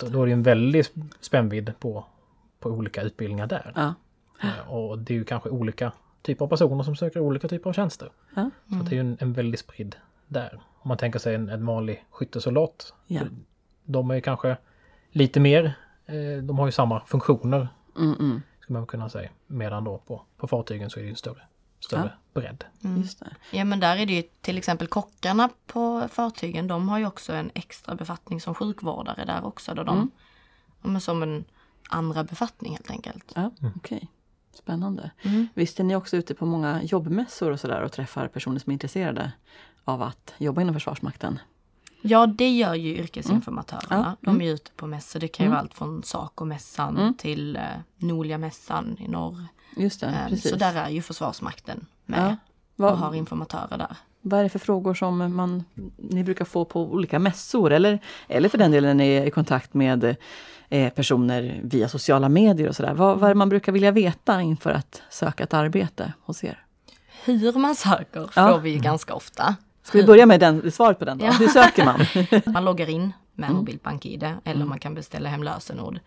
Då, 0.01 0.09
då 0.09 0.23
är 0.23 0.27
det 0.27 0.33
en 0.33 0.43
väldig 0.43 0.85
spännvidd 1.21 1.73
på, 1.79 2.05
på 2.61 2.69
olika 2.71 3.03
utbildningar 3.03 3.47
där. 3.47 3.73
Ja. 3.75 3.95
Eh, 4.43 4.71
Och 4.73 4.99
det 4.99 5.15
är 5.15 5.19
ju 5.19 5.25
kanske 5.25 5.49
olika 5.49 5.93
typer 6.23 6.45
av 6.45 6.49
personer 6.49 6.85
som 6.85 6.97
söker 6.97 7.21
olika 7.21 7.49
typer 7.49 7.71
av 7.71 7.75
tjänster. 7.75 8.11
Ja. 8.35 8.51
Så 8.69 8.75
det 8.75 8.91
är 8.91 8.95
ju 8.95 9.01
en, 9.01 9.17
en 9.21 9.33
väldigt 9.33 9.61
spridd 9.61 9.97
där. 10.29 10.61
Om 10.85 10.89
man 10.89 10.99
tänker 10.99 11.19
sig 11.19 11.35
en, 11.35 11.49
en 11.49 11.67
vanlig 11.67 12.05
skyttesoldat. 12.11 12.95
Ja. 13.07 13.23
De 13.85 14.11
är 14.11 14.21
kanske 14.21 14.57
lite 15.11 15.41
mer, 15.41 15.75
eh, 16.07 16.43
de 16.43 16.59
har 16.59 16.67
ju 16.67 16.73
samma 16.73 17.01
funktioner 17.07 17.69
Mm, 17.97 18.15
mm. 18.21 18.43
skulle 18.61 18.79
man 18.79 18.87
kunna 18.87 19.09
säga. 19.09 19.31
Medan 19.47 19.85
då 19.85 19.99
på, 19.99 20.23
på 20.37 20.49
fartygen 20.49 20.91
så 20.91 21.01
är 21.01 21.05
det 21.05 21.11
en 21.11 21.17
större, 21.17 21.43
större 21.81 22.13
bredd. 22.35 22.65
Just 22.81 23.21
det. 23.21 23.37
Ja 23.51 23.65
men 23.65 23.81
där 23.81 23.97
är 23.97 24.07
det 24.07 24.13
ju 24.13 24.23
till 24.41 24.59
exempel 24.59 24.87
kockarna 24.87 25.51
på 25.67 26.09
fartygen, 26.13 26.67
de 26.67 26.89
har 26.89 26.99
ju 26.99 27.07
också 27.07 27.33
en 27.33 27.51
extra 27.55 27.95
befattning 27.95 28.41
som 28.41 28.55
sjukvårdare 28.55 29.25
där 29.25 29.45
också. 29.45 29.75
Då 29.75 29.83
de, 29.83 30.11
ja, 30.83 30.89
men 30.89 31.01
som 31.01 31.23
en 31.23 31.45
andra 31.89 32.25
befattning 32.25 32.73
helt 32.73 32.91
enkelt. 32.91 33.33
Ja, 33.35 33.51
okej. 33.77 34.09
Spännande. 34.53 35.11
Visst 35.55 35.81
är 35.81 35.85
ni 35.85 35.97
också 35.97 36.17
ute 36.17 36.35
på 36.35 36.47
många 36.47 36.83
jobbmässor 36.83 37.51
och 37.51 37.61
sådär 37.61 37.83
och 37.83 37.93
träffar 37.93 38.29
personer 38.29 38.59
som 38.59 38.71
är 38.71 38.73
intresserade 38.73 39.33
av 39.85 40.03
att 40.03 40.35
jobba 40.39 40.61
inom 40.61 40.75
Försvarsmakten? 40.75 41.39
Ja 42.03 42.27
det 42.27 42.51
gör 42.51 42.75
ju 42.75 42.97
yrkesinformatörerna. 42.97 44.17
Ja, 44.23 44.27
De 44.33 44.41
är 44.41 44.53
ute 44.55 44.71
på 44.77 44.87
mässor. 44.87 45.21
Det 45.21 45.29
kan 45.29 45.47
ju 45.47 45.51
vara 45.51 45.61
allt 45.61 45.75
från 45.75 46.03
Saco-mässan 46.03 47.15
till 47.19 47.57
eh, 47.57 47.63
Nolia-mässan 47.99 48.97
i 49.01 49.09
norr. 49.09 49.45
Just 49.77 50.01
det, 50.01 50.07
Eh, 50.07 50.29
precis. 50.29 50.51
Så 50.51 50.57
där 50.57 50.75
är 50.75 50.89
ju 50.89 51.03
Försvarsmakten 51.03 51.87
med 52.07 52.21
Ja. 52.21 52.31
och 52.31 52.91
Vad, 52.91 52.99
har 52.99 53.15
informatörer 53.15 53.79
där. 53.79 53.97
vad 54.21 54.41
är 54.41 54.43
det 54.45 54.49
för 54.49 54.59
frågor 54.59 54.95
som 54.95 55.37
man, 55.37 55.65
ni 55.97 56.25
brukar 56.25 56.45
få 56.45 56.65
på 56.65 56.93
olika 56.93 57.19
mässor? 57.19 57.73
Eller, 57.73 57.99
eller 58.29 58.49
för 58.49 58.59
den 58.59 58.71
delen 58.71 58.97
när 58.97 59.05
ni 59.05 59.11
är 59.15 59.27
i 59.27 59.31
kontakt 59.31 59.75
med 59.75 60.17
eh, 60.69 60.93
personer 60.93 61.61
via 61.65 61.89
sociala 61.89 62.29
medier 62.29 62.69
och 62.69 62.77
sådär. 62.77 62.95
Vad, 62.95 63.19
vad 63.19 63.25
är 63.31 63.35
det 63.35 63.39
man 63.39 63.49
brukar 63.49 63.73
vilja 63.73 63.91
veta 63.91 64.43
inför 64.43 64.71
att 64.71 65.03
söka 65.11 65.43
ett 65.45 65.55
arbete 65.55 66.13
hos 66.25 66.45
er? 66.45 66.61
Hur 67.25 67.53
man 67.59 67.75
söker 67.75 68.31
Ja. 68.37 68.53
får 68.53 68.59
vi 68.59 68.71
ju 68.71 68.79
ganska 68.79 69.15
ofta. 69.15 69.57
Ska 69.85 69.99
vi 69.99 70.05
börja 70.05 70.27
med 70.27 70.41
den, 70.41 70.71
svaret 70.73 70.99
på 70.99 71.05
den 71.05 71.19
då? 71.19 71.25
Ja. 71.25 71.33
Hur 71.33 71.49
söker 71.49 71.85
man? 71.85 72.01
Man 72.55 72.65
loggar 72.65 72.89
in 72.91 73.13
med 73.35 73.47
Mm. 73.49 73.57
mobilt 73.57 73.83
bank-id 73.83 74.35
eller 74.45 74.65
man 74.65 74.79
kan 74.79 74.95
beställa 74.95 75.29
hem 75.29 75.43
lösenord. 75.43 76.01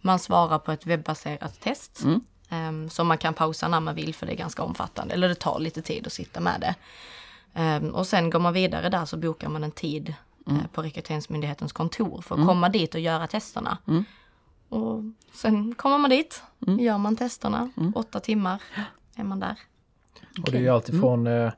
Man 0.00 0.18
svarar 0.18 0.58
på 0.58 0.72
ett 0.72 0.86
webbaserat 0.86 1.60
test 1.60 2.02
Mm. 2.04 2.20
em, 2.48 2.90
som 2.90 3.06
man 3.06 3.18
kan 3.18 3.34
pausa 3.34 3.68
när 3.68 3.80
man 3.80 3.94
vill 3.94 4.14
för 4.14 4.26
det 4.26 4.32
är 4.32 4.36
ganska 4.36 4.62
omfattande. 4.62 5.14
Eller 5.14 5.28
det 5.28 5.34
tar 5.34 5.58
lite 5.60 5.82
tid 5.82 6.06
att 6.06 6.12
sitta 6.12 6.40
med 6.40 6.60
det. 6.60 6.74
Em, 7.60 7.90
och 7.94 8.06
sen 8.06 8.30
går 8.30 8.38
man 8.38 8.52
vidare 8.52 8.88
där 8.88 9.04
så 9.04 9.16
bokar 9.16 9.48
man 9.48 9.64
en 9.64 9.70
tid 9.70 10.14
Mm. 10.46 10.60
eh, 10.60 10.66
på 10.66 10.82
Rekryteringsmyndighetens 10.82 11.72
kontor 11.72 12.20
för 12.22 12.34
att 12.40 12.46
komma 12.46 12.68
dit 12.68 12.94
och 12.94 13.00
göra 13.00 13.26
testerna. 13.26 13.78
Mm. 13.88 14.04
Och 14.68 15.02
sen 15.32 15.74
kommer 15.74 15.98
man 15.98 16.10
dit, 16.10 16.42
gör 16.58 16.98
man 16.98 17.16
testerna, 17.16 17.70
Mm. 17.76 17.92
åtta 17.96 18.20
timmar 18.20 18.62
är 19.16 19.24
man 19.24 19.40
där. 19.40 19.56
Och 20.42 20.50
det 20.50 20.56
är 20.58 20.60
ju 20.62 20.68
alltifrån 20.68 21.26
eh, 21.26 21.52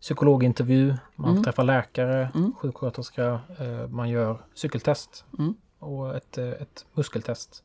psykologintervju, 0.00 0.94
man 1.16 1.30
Mm. 1.30 1.42
träffar 1.44 1.64
läkare, 1.64 2.30
sjuksköterska, 2.58 3.40
eh, 3.58 3.88
man 3.88 4.08
gör 4.10 4.38
cykeltest 4.54 5.24
Mm. 5.38 5.54
och 5.78 6.16
ett, 6.16 6.38
eh, 6.38 6.48
ett 6.48 6.86
muskeltest. 6.94 7.64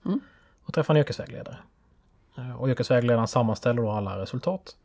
Och 0.66 0.74
träffar 0.74 0.94
en 0.94 1.00
yrkesvägledare. 1.00 1.58
Eh, 2.38 2.56
och 2.62 2.68
yrkesvägledaren 2.68 3.28
sammanställer 3.28 3.82
då 3.82 3.92
alla 3.92 4.18
resultat. 4.18 4.76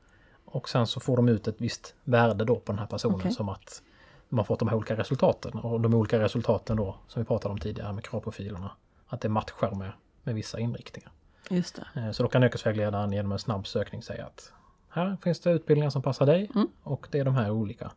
Och 0.45 0.69
sen 0.69 0.87
så 0.87 1.01
får 1.01 1.17
de 1.17 1.29
ut 1.29 1.49
ett 1.49 1.57
visst 1.59 1.95
värde 2.05 2.45
då 2.45 2.57
på 2.57 2.73
den 2.73 2.79
här 2.79 2.87
personen 2.87 3.15
Okej. 3.17 3.33
som 3.33 3.49
att 3.49 3.83
har 4.31 4.45
fått 4.45 4.59
de 4.59 4.69
här 4.69 4.77
olika 4.77 4.97
resultaten. 4.97 5.53
Och 5.53 5.81
de 5.81 5.95
olika 5.95 6.19
resultaten 6.21 6.77
då, 6.77 6.97
som 7.09 7.23
vi 7.23 7.27
pratade 7.27 7.53
om 7.53 7.59
tidigare 7.61 7.93
med 7.93 8.05
kravprofilerna, 8.05 8.71
att 9.09 9.21
det 9.21 9.29
matchar 9.29 9.75
med, 9.75 9.93
med 10.23 10.35
vissa 10.35 10.59
inriktningar. 10.59 11.13
Just 11.51 11.81
det. 11.95 12.15
Så 12.15 12.23
då 12.23 12.29
kan 12.29 12.45
yrkesvägledaren 12.45 13.13
genom 13.13 13.33
en 13.33 13.39
snabb 13.39 13.67
sökning 13.67 14.03
säga 14.03 14.27
att 14.27 14.53
här 14.97 15.17
finns 15.23 15.41
det 15.41 15.51
utbildningar 15.51 15.91
som 15.91 16.03
passar 16.03 16.27
dig 16.27 16.51
och 16.83 17.09
det 17.11 17.19
är 17.19 17.25
de 17.25 17.35
här 17.35 17.51
olika 17.51 17.91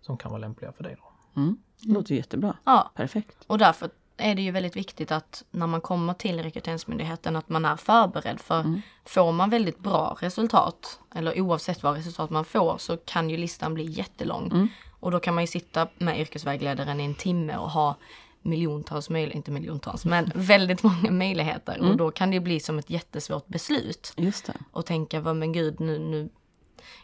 som 0.00 0.16
kan 0.16 0.30
vara 0.30 0.40
lämpliga 0.40 0.72
för 0.72 0.84
dig. 0.84 0.96
Då. 0.98 1.40
Mm. 1.40 1.56
Det 1.82 1.92
låter 1.92 2.14
jättebra. 2.14 2.56
Ja, 2.64 2.90
Perfekt. 2.94 3.36
Och 3.46 3.58
därför 3.58 3.90
är 4.16 4.34
det 4.34 4.42
ju 4.42 4.50
väldigt 4.50 4.76
viktigt 4.76 5.12
att 5.12 5.44
när 5.50 5.66
man 5.66 5.80
kommer 5.80 6.14
till 6.14 6.42
Rekryteringsmyndigheten 6.42 7.36
att 7.36 7.48
man 7.48 7.64
är 7.64 7.76
förberedd. 7.76 8.40
För 8.40 8.80
får 9.04 9.32
man 9.32 9.50
väldigt 9.50 9.78
bra 9.78 10.16
resultat, 10.20 11.00
eller 11.14 11.40
oavsett 11.40 11.82
vad 11.82 11.96
resultat 11.96 12.30
man 12.30 12.44
får, 12.44 12.78
så 12.78 12.96
kan 12.96 13.30
ju 13.30 13.36
listan 13.36 13.74
bli 13.74 13.84
jättelång. 13.84 14.68
Och 15.00 15.10
då 15.10 15.20
kan 15.20 15.34
man 15.34 15.42
ju 15.42 15.46
sitta 15.46 15.88
med 15.98 16.20
yrkesvägledaren 16.20 17.00
i 17.00 17.04
en 17.04 17.14
timme 17.14 17.56
och 17.56 17.70
ha 17.70 17.96
miljontals 18.42 19.10
möjligheter, 19.10 19.36
inte 19.36 19.50
miljontals, 19.50 20.04
men 20.04 20.32
väldigt 20.34 20.82
många 20.82 21.10
möjligheter. 21.10 21.80
Och 21.80 21.96
då 21.96 22.10
kan 22.10 22.30
det 22.30 22.34
ju 22.34 22.40
bli 22.40 22.60
som 22.60 22.78
ett 22.78 22.90
jättesvårt 22.90 23.46
beslut. 23.46 24.12
Just 24.16 24.46
det. 24.46 24.54
Och 24.72 24.86
tänka, 24.86 25.20
vad 25.20 25.36
men 25.36 25.52
gud, 25.52 25.80
nu, 25.80 25.98
nu, 25.98 26.28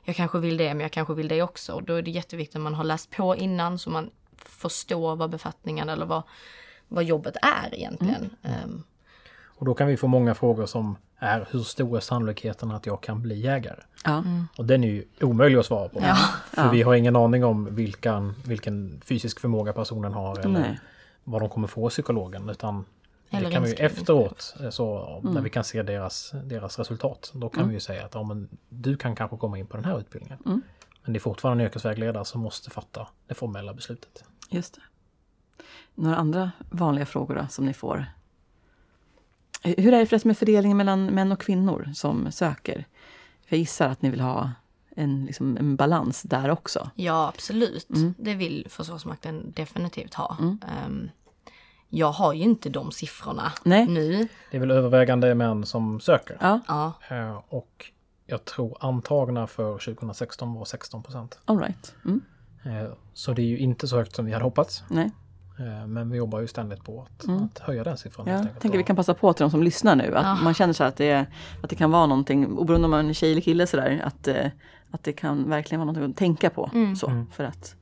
jag 0.04 0.16
kanske 0.16 0.38
vill 0.38 0.56
det, 0.56 0.74
men 0.74 0.80
jag 0.80 0.90
kanske 0.92 1.14
vill 1.14 1.28
det 1.28 1.42
också. 1.42 1.72
Och 1.72 1.82
då 1.82 1.94
är 1.94 2.02
det 2.02 2.10
jätteviktigt 2.10 2.56
att 2.56 2.62
man 2.62 2.74
har 2.74 2.84
läst 2.84 3.10
på 3.10 3.36
innan 3.36 3.78
så 3.78 3.90
man 3.90 4.10
förstår 4.36 5.16
vad 5.16 5.30
befattningen 5.30 5.88
eller 5.88 6.06
vad, 6.06 6.22
vad 6.88 7.04
jobbet 7.04 7.36
är 7.42 7.74
egentligen. 7.74 8.30
Ehm, 8.42 8.82
Och 9.56 9.66
då 9.66 9.74
kan 9.74 9.86
vi 9.86 9.96
få 9.96 10.06
många 10.06 10.34
frågor 10.34 10.66
som 10.66 10.96
är 11.18 11.46
hur 11.50 11.60
stor 11.60 11.96
är 11.96 12.00
sannolikheten 12.00 12.70
att 12.70 12.86
jag 12.86 13.00
kan 13.00 13.22
bli 13.22 13.40
jägare? 13.40 13.80
Ja. 14.04 14.24
Och 14.58 14.64
den 14.64 14.84
är 14.84 14.88
ju 14.88 15.04
omöjlig 15.20 15.58
att 15.58 15.66
svara 15.66 15.88
på. 15.88 16.00
Ja. 16.02 16.16
För 16.50 16.62
Ja. 16.64 16.70
vi 16.70 16.82
har 16.82 16.94
ingen 16.94 17.16
aning 17.16 17.44
om 17.44 17.74
vilken, 17.74 18.34
vilken 18.44 19.00
fysisk 19.04 19.40
förmåga 19.40 19.72
personen 19.72 20.12
har 20.12 20.38
eller 20.38 20.60
Nej. 20.60 20.80
vad 21.24 21.42
de 21.42 21.48
kommer 21.48 21.68
få 21.68 21.88
psykologen. 21.88 22.48
Utan 22.48 22.84
Eller 23.36 23.48
det 23.48 23.54
kan 23.54 23.62
vi 23.62 23.68
ju 23.68 23.74
efteråt, 23.74 24.54
eh, 24.60 24.70
så, 24.70 25.20
när 25.24 25.40
vi 25.40 25.50
kan 25.50 25.64
se 25.64 25.82
deras, 25.82 26.32
deras 26.44 26.78
resultat, 26.78 27.32
då 27.34 27.48
kan 27.48 27.68
vi 27.68 27.74
ju 27.74 27.80
säga 27.80 28.04
att 28.04 28.14
ja, 28.14 28.22
men, 28.22 28.48
du 28.68 28.96
kan 28.96 29.16
kanske 29.16 29.36
komma 29.36 29.58
in 29.58 29.66
på 29.66 29.76
den 29.76 29.84
här 29.84 29.98
utbildningen. 29.98 30.38
Men 31.04 31.12
det 31.12 31.18
är 31.18 31.20
fortfarande 31.20 31.64
en 31.64 31.66
yrkesvägledare 31.66 32.24
som 32.24 32.40
måste 32.40 32.70
fatta 32.70 33.08
det 33.26 33.34
formella 33.34 33.74
beslutet. 33.74 34.24
Just 34.50 34.74
det. 34.74 34.80
Några 35.94 36.16
andra 36.16 36.50
vanliga 36.70 37.06
frågor 37.06 37.34
då, 37.34 37.46
som 37.50 37.66
ni 37.66 37.74
får? 37.74 38.06
Hur 39.62 39.94
är 39.94 39.98
det 39.98 40.06
förresten 40.06 40.28
med 40.28 40.38
fördelningen 40.38 40.76
mellan 40.76 41.06
män 41.06 41.32
och 41.32 41.40
kvinnor 41.40 41.90
som 41.94 42.32
söker? 42.32 42.86
För 43.46 43.56
jag 43.56 43.58
gissar 43.58 43.88
att 43.88 44.02
ni 44.02 44.10
vill 44.10 44.20
ha 44.20 44.50
en, 44.96 45.24
liksom, 45.24 45.56
en 45.56 45.76
balans 45.76 46.22
där 46.22 46.50
också. 46.50 46.90
Ja, 46.94 47.28
absolut. 47.28 47.86
Det 48.18 48.34
vill 48.34 48.66
Försvarsmakten 48.70 49.52
definitivt 49.56 50.14
ha. 50.14 50.36
Ehm, 50.40 51.10
jag 51.98 52.12
har 52.12 52.32
ju 52.32 52.42
inte 52.42 52.68
de 52.68 52.90
siffrorna 52.92 53.52
Nej. 53.62 53.86
nu. 53.86 54.28
Det 54.50 54.56
är 54.56 54.60
väl 54.60 54.70
övervägande 54.70 55.34
män 55.34 55.66
som 55.66 56.00
söker. 56.00 56.36
Ja, 56.40 56.60
Ja, 56.68 56.92
Eh, 57.08 57.40
Och 57.48 57.90
jag 58.26 58.44
tror 58.44 58.76
antagna 58.80 59.46
för 59.46 59.78
2016 59.78 60.54
var 60.54 60.64
16 60.64 61.02
procent. 61.02 61.38
all 61.44 61.58
right. 61.58 61.94
Mm. 62.04 62.20
Eh, 62.64 62.90
Så 63.14 63.32
det 63.32 63.42
är 63.42 63.46
ju 63.46 63.58
inte 63.58 63.88
så 63.88 63.96
högt 63.96 64.16
som 64.16 64.24
vi 64.26 64.32
hade 64.32 64.44
hoppats. 64.44 64.84
Nej. 64.88 65.10
Eh, 65.58 65.86
Men 65.86 66.10
vi 66.10 66.16
jobbar 66.18 66.40
ju 66.40 66.46
ständigt 66.46 66.84
på 66.84 67.02
att, 67.02 67.28
att 67.42 67.58
höja 67.58 67.84
den 67.84 67.96
siffran. 67.98 68.26
Ja, 68.26 68.34
jag 68.34 68.60
tänker 68.60 68.78
vi 68.78 68.84
kan 68.84 68.96
passa 68.96 69.14
på 69.14 69.32
till 69.32 69.42
de 69.44 69.50
som 69.50 69.62
lyssnar 69.62 69.96
nu. 69.96 70.14
Att 70.16 70.24
Ja. 70.24 70.34
man 70.44 70.54
känner 70.54 70.72
sig 70.72 70.86
att 70.86 70.96
det, 70.96 71.10
är, 71.10 71.26
att 71.62 71.70
det 71.70 71.76
kan 71.76 71.90
vara 71.90 72.06
någonting, 72.06 72.46
oberoende 72.58 72.84
om 72.84 72.90
man 72.90 73.04
är 73.04 73.08
en 73.08 73.14
tjej 73.14 73.32
eller 73.32 73.40
kille 73.40 73.66
sådär, 73.66 74.00
att, 74.04 74.28
att 74.90 75.02
det 75.02 75.12
kan 75.12 75.48
verkligen 75.48 75.80
vara 75.80 75.86
någonting 75.92 76.10
att 76.10 76.16
tänka 76.16 76.50
på. 76.50 76.70
Så, 77.00 77.24
för 77.32 77.44
att 77.44 77.76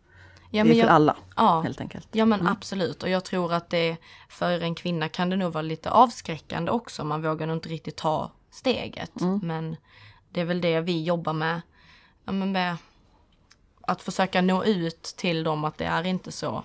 ja 0.52 0.64
det 0.64 0.70
är 0.70 0.74
för 0.74 0.80
jag, 0.80 0.88
alla, 0.88 1.16
ja, 1.36 1.60
helt 1.60 1.80
enkelt. 1.80 2.08
Ja 2.12 2.24
men 2.24 2.46
absolut 2.46 3.02
och 3.02 3.08
jag 3.08 3.24
tror 3.24 3.52
att 3.52 3.70
det 3.70 3.96
för 4.28 4.60
en 4.60 4.74
kvinna 4.74 5.08
kan 5.08 5.30
det 5.30 5.36
nog 5.36 5.52
vara 5.52 5.62
lite 5.62 5.90
avskräckande 5.90 6.70
också. 6.70 7.04
Man 7.04 7.22
vågar 7.22 7.46
nog 7.46 7.56
inte 7.56 7.68
riktigt 7.68 7.96
ta 7.96 8.30
steget. 8.50 9.12
Men 9.42 9.76
det 10.30 10.40
är 10.40 10.44
väl 10.44 10.60
det 10.60 10.80
vi 10.80 11.02
jobbar 11.02 11.32
med 11.32 11.60
ja, 12.24 12.32
med 12.32 12.76
att 13.80 14.02
försöka 14.02 14.42
nå 14.42 14.64
ut 14.64 15.02
till 15.02 15.44
dem 15.44 15.64
att 15.64 15.78
det 15.78 15.84
är 15.84 16.06
inte 16.06 16.32
så. 16.32 16.64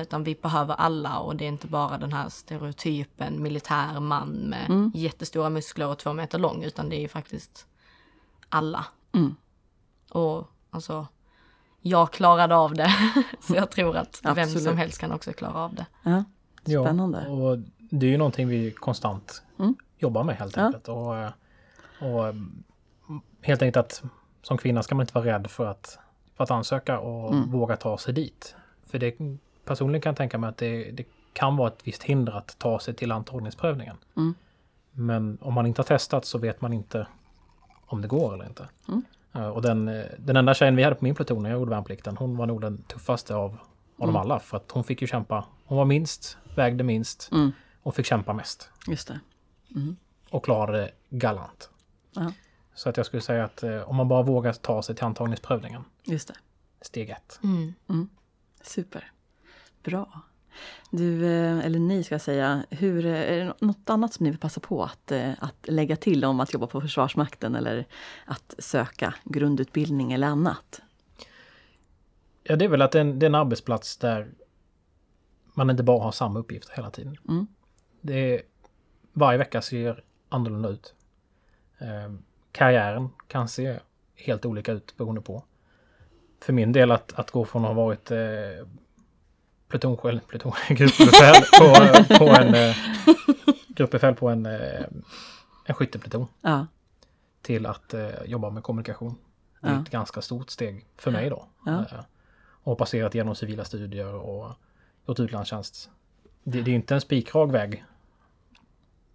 Utan 0.00 0.24
vi 0.24 0.34
behöver 0.34 0.74
alla 0.74 1.18
och 1.18 1.36
det 1.36 1.44
är 1.44 1.48
inte 1.48 1.66
bara 1.66 1.98
den 1.98 2.12
här 2.12 2.28
stereotypen 2.28 3.42
militär 3.42 4.00
man 4.00 4.28
med 4.30 4.66
Mm. 4.70 4.92
jättestora 4.94 5.50
muskler 5.50 5.88
och 5.88 5.98
två 5.98 6.12
meter 6.12 6.38
lång 6.38 6.62
utan 6.64 6.88
det 6.88 6.96
är 6.96 7.00
ju 7.00 7.08
faktiskt 7.08 7.66
alla. 8.48 8.84
Mm. 9.12 9.36
Och 10.10 10.50
alltså, 10.70 11.06
jag 11.82 12.12
klarade 12.12 12.56
av 12.56 12.74
det. 12.74 12.90
så 13.40 13.54
jag 13.54 13.70
tror 13.70 13.96
att 13.96 14.20
vem 14.24 14.32
Absolut. 14.38 14.62
som 14.62 14.76
helst 14.78 14.98
kan 15.00 15.12
också 15.12 15.32
klara 15.32 15.54
av 15.64 15.74
det. 15.74 15.86
Ja, 16.02 16.24
Ja, 16.64 16.84
Spännande. 16.84 17.26
och 17.28 17.58
det 17.90 18.06
är 18.06 18.10
ju 18.10 18.16
någonting 18.18 18.48
vi 18.48 18.70
konstant 18.70 19.42
Mm. 19.58 19.74
jobbar 19.98 20.24
med 20.24 20.36
helt 20.36 20.56
Ja. 20.56 20.62
enkelt. 20.62 20.88
Och, 20.88 21.16
eh, 21.16 21.30
och 22.00 22.28
mm, 22.28 22.62
helt 23.42 23.62
enkelt 23.62 23.76
att 23.86 24.02
som 24.42 24.58
kvinna 24.58 24.82
ska 24.82 24.94
man 24.94 25.02
inte 25.02 25.14
vara 25.14 25.24
rädd 25.24 25.50
för 25.50 25.66
att, 25.66 25.98
för 26.36 26.44
att 26.44 26.50
ansöka 26.50 26.98
och 26.98 27.32
Mm. 27.34 27.50
våga 27.50 27.76
ta 27.76 27.98
sig 27.98 28.14
dit. 28.14 28.56
För 28.86 28.98
det 28.98 29.14
personligen 29.64 30.00
kan 30.02 30.10
jag 30.10 30.16
tänka 30.16 30.38
mig 30.38 30.48
att 30.50 30.56
det, 30.56 30.90
det 30.90 31.04
kan 31.32 31.56
vara 31.56 31.68
ett 31.68 31.80
visst 31.84 32.02
hinder 32.02 32.32
att 32.32 32.58
ta 32.58 32.78
sig 32.78 32.94
till 32.94 33.12
antagningsprövningen. 33.12 33.96
Mm. 34.16 34.34
Men 34.92 35.38
om 35.40 35.54
man 35.54 35.66
inte 35.66 35.80
har 35.80 35.86
testat 35.86 36.24
så 36.24 36.38
vet 36.38 36.60
man 36.60 36.72
inte 36.72 37.06
om 37.86 38.02
det 38.02 38.08
går 38.08 38.34
eller 38.34 38.46
inte. 38.46 38.68
Mm. 38.88 39.02
Eh, 39.32 39.48
Och 39.48 39.62
den, 39.62 39.88
eh, 39.88 40.04
den 40.18 40.36
enda 40.36 40.54
tjejen 40.54 40.76
vi 40.76 40.82
hade 40.82 40.96
på 40.96 41.04
min 41.04 41.14
pluton 41.14 41.42
när 41.42 41.50
jag 41.50 41.58
gjorde 41.58 41.70
värnplikten, 41.70 42.16
hon 42.16 42.36
var 42.36 42.46
nog 42.46 42.60
den 42.60 42.82
tuffaste 42.82 43.34
av, 43.34 43.50
av 43.50 43.58
dem 43.96 44.08
Mm. 44.08 44.16
alla. 44.20 44.38
För 44.40 44.56
att 44.56 44.70
hon 44.70 44.84
fick 44.84 45.00
ju 45.00 45.06
kämpa. 45.06 45.44
Hon 45.64 45.78
var 45.78 45.84
minst, 45.84 46.38
vägde 46.56 46.84
minst 46.84 47.28
Mm. 47.32 47.52
och 47.82 47.94
fick 47.94 48.06
kämpa 48.06 48.32
mest. 48.32 48.70
Just 48.88 49.08
det. 49.08 49.20
Och 50.30 50.44
klarade 50.44 50.78
det 50.78 50.90
galant. 51.10 51.70
Ja. 52.12 52.32
Så 52.74 52.88
att 52.88 52.96
jag 52.96 53.06
skulle 53.06 53.22
säga 53.22 53.44
att 53.44 53.62
eh, 53.62 53.80
om 53.90 53.96
man 53.96 54.08
bara 54.08 54.22
vågar 54.22 54.52
ta 54.52 54.82
sig 54.82 54.94
till 54.94 55.04
antagningsprövningen, 55.04 55.84
Just 56.04 56.28
det. 56.28 56.34
steg 56.80 57.10
ett. 57.10 57.40
Mm. 57.42 58.08
Super. 58.62 59.10
Bra. 59.82 60.22
Du, 60.90 61.24
eh, 61.24 61.66
eller 61.66 61.78
ni 61.78 62.04
ska 62.04 62.14
jag 62.14 62.22
säga, 62.22 62.64
hur, 62.70 63.06
eh, 63.06 63.12
är 63.12 63.36
det 63.38 63.54
något 63.60 63.90
annat 63.90 64.14
som 64.14 64.24
ni 64.24 64.30
vill 64.30 64.38
passa 64.38 64.60
på 64.60 64.84
att, 64.84 65.12
eh, 65.12 65.32
att 65.38 65.68
lägga 65.68 65.96
till 65.96 66.24
om 66.24 66.40
att 66.40 66.52
jobba 66.52 66.66
på 66.66 66.80
Försvarsmakten 66.80 67.54
eller 67.54 67.86
att 68.24 68.54
söka 68.58 69.14
grundutbildning 69.24 70.12
eller 70.12 70.26
annat? 70.26 70.80
Ja, 72.42 72.56
det 72.56 72.64
är 72.64 72.68
väl 72.68 72.82
att 72.82 72.92
det 72.92 72.98
är 72.98 73.00
en, 73.00 73.18
det 73.18 73.26
är 73.26 73.28
en 73.28 73.34
arbetsplats 73.34 73.96
där 73.96 74.30
man 75.54 75.70
inte 75.70 75.82
bara 75.82 76.02
har 76.02 76.12
samma 76.12 76.38
uppgifter 76.38 76.76
hela 76.76 76.90
tiden. 76.90 77.16
Mm. 77.28 77.46
Det 78.00 78.34
är, 78.34 78.42
varje 79.12 79.38
vecka 79.38 79.62
ser 79.62 80.04
annorlunda 80.28 80.68
ut. 80.68 80.94
Eh, 81.78 82.14
karriären 82.52 83.08
kan 83.26 83.48
se 83.48 83.78
helt 84.14 84.44
olika 84.44 84.72
ut 84.72 84.96
beroende 84.96 85.20
på. 85.20 85.44
För 86.40 86.52
min 86.52 86.72
del 86.72 86.90
att, 86.90 87.12
att 87.12 87.30
gå 87.30 87.44
från 87.44 87.64
att 87.64 87.68
ha 87.68 87.74
varit 87.74 88.10
plutonchef, 89.70 90.26
pluton, 90.28 90.52
gruppbefäl 90.68 91.34
på, 91.58 91.74
på 92.18 92.24
en 92.28 92.54
eh, 92.54 92.76
gruppbefäl 93.68 94.14
på 94.14 94.28
en, 94.28 94.46
eh, 94.46 94.84
en 95.64 95.74
skyttepluton 95.74 96.26
Ja, 96.40 96.66
till 97.42 97.66
att 97.66 97.94
eh, 97.94 98.08
jobba 98.26 98.50
med 98.50 98.62
kommunikation. 98.62 99.14
Det 99.60 99.68
är 99.68 99.74
Ja. 99.74 99.82
ett 99.82 99.90
ganska 99.90 100.22
stort 100.22 100.50
steg 100.50 100.86
för 100.96 101.10
mig 101.10 101.30
då. 101.30 101.46
Ja. 101.66 101.72
Eh, 101.72 102.00
och 102.62 102.78
passerat 102.78 103.14
genom 103.14 103.34
civila 103.34 103.64
studier 103.64 104.14
och 104.14 104.50
gjort 105.06 105.20
utlandstjänst. 105.20 105.90
Det, 106.44 106.62
det 106.62 106.70
är 106.70 106.74
inte 106.74 106.94
en 106.94 107.00
spikrak 107.00 107.50
väg. 107.50 107.84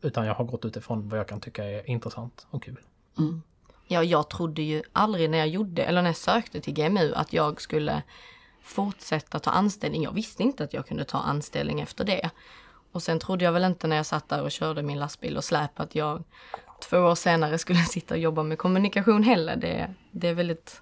Utan 0.01 0.25
jag 0.25 0.33
har 0.33 0.45
gått 0.45 0.65
utifrån 0.65 1.09
vad 1.09 1.19
jag 1.19 1.27
kan 1.27 1.39
tycka 1.39 1.63
är 1.63 1.89
intressant 1.89 2.47
och 2.49 2.63
kul. 2.63 2.79
Ja, 3.87 4.03
jag 4.03 4.29
trodde 4.29 4.61
ju 4.61 4.83
aldrig 4.93 5.29
när 5.29 5.37
jag 5.37 5.47
gjorde, 5.47 5.83
eller 5.83 6.01
när 6.01 6.09
jag 6.09 6.15
sökte 6.17 6.61
till 6.61 6.73
GMU, 6.73 7.13
att 7.13 7.33
jag 7.33 7.61
skulle 7.61 8.03
fortsätta 8.65 9.39
ta 9.39 9.51
anställning. 9.51 10.03
Jag 10.03 10.11
visste 10.11 10.43
inte 10.43 10.63
att 10.63 10.73
jag 10.73 10.87
kunde 10.87 11.05
ta 11.05 11.17
anställning 11.17 11.81
efter 11.81 12.03
det. 12.03 12.29
Och 12.91 13.03
sen 13.03 13.19
trodde 13.19 13.45
jag 13.45 13.51
väl 13.51 13.63
inte 13.63 13.87
när 13.87 13.95
jag 13.95 14.05
satt 14.05 14.29
där 14.29 14.41
och 14.41 14.51
körde 14.51 14.81
min 14.81 14.99
lastbil 14.99 15.37
och 15.37 15.43
släp 15.43 15.79
att 15.79 15.95
jag 15.95 16.23
två 16.89 16.97
år 16.97 17.15
senare 17.15 17.57
skulle 17.57 17.79
sitta 17.85 18.13
och 18.13 18.19
jobba 18.19 18.43
med 18.43 18.57
kommunikation 18.57 19.23
heller. 19.23 19.55
Det, 19.55 19.93
det 20.11 20.27
är 20.27 20.33
väldigt, 20.33 20.81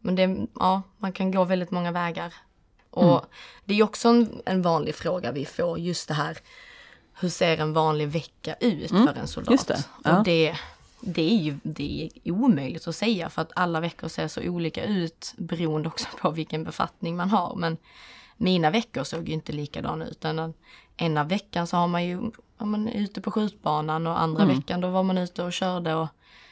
men 0.00 0.14
det, 0.14 0.46
ja, 0.54 0.82
man 0.98 1.12
kan 1.12 1.30
gå 1.30 1.44
väldigt 1.44 1.70
många 1.70 1.92
vägar. 1.92 2.34
Och 2.90 3.24
det 3.64 3.74
är 3.74 3.82
också 3.82 4.08
en, 4.08 4.42
en 4.46 4.62
vanlig 4.62 4.94
fråga 4.94 5.32
vi 5.32 5.44
får, 5.44 5.78
just 5.78 6.08
det 6.08 6.14
här, 6.14 6.38
hur 7.20 7.28
ser 7.28 7.58
en 7.58 7.72
vanlig 7.72 8.08
vecka 8.08 8.54
ut 8.60 8.90
för 8.90 9.14
en 9.16 9.28
soldat? 9.28 9.52
just 9.52 9.68
det, 9.68 9.84
ja. 10.04 10.18
Och 10.18 10.24
det, 10.24 10.56
det 11.06 11.22
är 11.22 11.36
ju 11.38 11.56
det 11.62 12.10
är 12.24 12.32
omöjligt 12.32 12.88
att 12.88 12.96
säga 12.96 13.30
för 13.30 13.42
att 13.42 13.52
alla 13.56 13.80
veckor 13.80 14.08
ser 14.08 14.28
så 14.28 14.42
olika 14.42 14.84
ut 14.84 15.34
beroende 15.36 15.88
också 15.88 16.08
på 16.20 16.30
vilken 16.30 16.64
befattning 16.64 17.16
man 17.16 17.30
har. 17.30 17.56
Men 17.56 17.76
mina 18.36 18.70
veckor 18.70 19.04
såg 19.04 19.28
ju 19.28 19.34
inte 19.34 19.52
likadana 19.52 20.04
ut. 20.06 20.10
Utan 20.10 20.54
en 20.96 21.18
av 21.18 21.28
veckan 21.28 21.66
så 21.66 21.76
har 21.76 21.88
man 21.88 22.04
ju, 22.04 22.30
ja, 22.58 22.64
man 22.64 22.88
är 22.88 23.00
ute 23.00 23.20
på 23.20 23.30
skjutbanan 23.30 24.06
och 24.06 24.20
andra 24.20 24.42
Mm. 24.42 24.56
veckan 24.56 24.80
då 24.80 24.90
var 24.90 25.02
man 25.02 25.18
ute 25.18 25.42
och 25.44 25.52
körde 25.52 25.94
och 25.94 26.08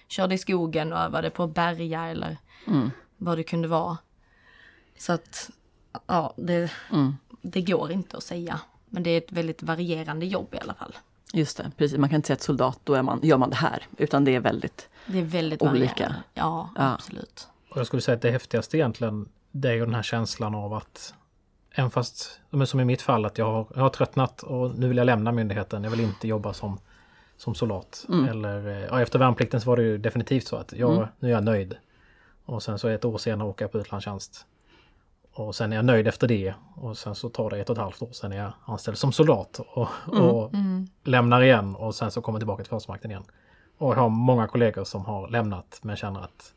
körde 0.08 0.34
i 0.34 0.38
skogen 0.38 0.92
och 0.92 0.98
övade 0.98 1.30
på 1.30 1.42
att 1.42 1.54
bärga 1.54 2.04
eller 2.06 2.36
Mm. 2.66 2.90
vad 3.16 3.38
det 3.38 3.42
kunde 3.44 3.68
vara. 3.68 3.98
Så 4.98 5.12
att, 5.12 5.50
ja, 6.06 6.34
det, 6.36 6.70
Mm. 6.92 7.16
det 7.42 7.62
går 7.62 7.92
inte 7.92 8.16
att 8.16 8.22
säga. 8.22 8.60
Men 8.86 9.02
det 9.02 9.10
är 9.10 9.18
ett 9.18 9.32
väldigt 9.32 9.62
varierande 9.62 10.26
jobb 10.26 10.54
i 10.54 10.58
alla 10.58 10.74
fall. 10.74 10.96
Just 11.32 11.56
det. 11.56 11.70
Precis. 11.76 11.98
Man 11.98 12.08
kan 12.08 12.16
inte 12.16 12.26
säga 12.26 12.34
att 12.34 12.42
soldat, 12.42 12.80
då 12.84 12.94
är 12.94 13.02
man, 13.02 13.20
gör 13.22 13.38
man 13.38 13.50
det 13.50 13.56
här. 13.56 13.82
Utan 13.96 14.24
det 14.24 14.34
är 14.34 14.40
väldigt... 14.40 14.88
Det 15.06 15.18
är 15.18 15.22
väldigt 15.22 15.62
Olika. 15.62 16.14
Ja, 16.34 16.70
Ja. 16.76 16.92
absolut. 16.94 17.48
Och 17.70 17.76
jag 17.76 17.86
skulle 17.86 18.02
säga 18.02 18.14
att 18.16 18.22
det 18.22 18.30
häftigaste 18.30 18.76
egentligen 18.76 19.28
det 19.50 19.68
är 19.68 19.72
ju 19.72 19.84
den 19.84 19.94
här 19.94 20.02
känslan 20.02 20.54
av 20.54 20.74
att 20.74 21.14
Även 21.74 21.90
fast, 21.90 22.40
som 22.66 22.80
i 22.80 22.84
mitt 22.84 23.02
fall, 23.02 23.24
att 23.24 23.38
jag 23.38 23.52
har, 23.52 23.66
jag 23.74 23.82
har 23.82 23.88
tröttnat 23.88 24.42
och 24.42 24.78
nu 24.78 24.88
vill 24.88 24.96
jag 24.96 25.04
lämna 25.04 25.32
myndigheten. 25.32 25.84
Jag 25.84 25.90
vill 25.90 26.00
inte 26.00 26.28
jobba 26.28 26.52
som, 26.52 26.78
som 27.36 27.54
soldat. 27.54 28.06
Eller, 28.30 28.68
eh, 28.68 28.82
ja, 28.82 29.00
efter 29.00 29.18
värnplikten 29.18 29.60
så 29.60 29.70
var 29.70 29.76
det 29.76 29.82
ju 29.82 29.98
definitivt 29.98 30.46
så 30.46 30.56
att 30.56 30.72
jag, 30.72 31.08
nu 31.18 31.28
är 31.28 31.32
jag 31.32 31.44
nöjd. 31.44 31.76
Och 32.44 32.62
sen 32.62 32.78
så 32.78 32.88
ett 32.88 33.04
år 33.04 33.18
senare 33.18 33.48
åker 33.48 33.64
jag 33.64 33.72
på 33.72 33.78
utlandstjänst. 33.78 34.46
Och 35.32 35.54
sen 35.54 35.72
är 35.72 35.76
jag 35.76 35.84
nöjd 35.84 36.08
efter 36.08 36.28
det. 36.28 36.54
Och 36.74 36.98
sen 36.98 37.14
så 37.14 37.28
tar 37.28 37.50
det 37.50 37.58
ett 37.58 37.70
och 37.70 37.76
ett 37.76 37.82
halvt 37.82 38.02
år. 38.02 38.08
Sen 38.12 38.32
är 38.32 38.36
jag 38.36 38.52
anställd 38.64 38.98
som 38.98 39.12
soldat. 39.12 39.60
Och, 39.72 39.88
och 40.06 40.50
lämnar 41.04 41.42
igen. 41.42 41.76
Och 41.76 41.94
sen 41.94 42.10
så 42.10 42.22
kommer 42.22 42.38
tillbaka 42.38 42.62
till 42.62 42.68
Försvarsmakten 42.68 43.10
igen. 43.10 43.24
Och 43.78 43.90
jag 43.92 43.96
har 43.96 44.08
många 44.08 44.46
kollegor 44.46 44.84
som 44.84 45.04
har 45.04 45.28
lämnat 45.28 45.78
men 45.82 45.96
känner 45.96 46.20
att 46.20 46.52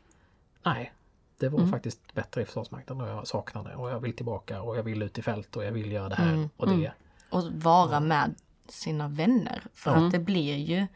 nej, 0.66 0.92
det 1.38 1.48
var 1.48 1.66
faktiskt 1.66 2.14
bättre 2.14 2.42
i 2.42 2.44
Försvarsmakten 2.44 3.00
och 3.00 3.08
jag 3.08 3.26
saknar 3.26 3.64
det. 3.64 3.74
Och 3.74 3.90
jag 3.90 4.00
vill 4.00 4.16
tillbaka 4.16 4.62
och 4.62 4.76
jag 4.78 4.82
vill 4.82 5.02
ut 5.02 5.18
i 5.18 5.22
fält 5.22 5.56
och 5.56 5.64
jag 5.64 5.72
vill 5.72 5.92
göra 5.92 6.08
det 6.08 6.14
här 6.14 6.48
och 6.56 6.68
det. 6.68 6.92
Och 7.30 7.42
vara 7.52 8.00
med 8.00 8.34
sina 8.68 9.08
vänner. 9.08 9.62
För 9.74 9.90
att 10.06 10.12
det 10.12 10.18
blir 10.18 10.56
ju 10.56 10.86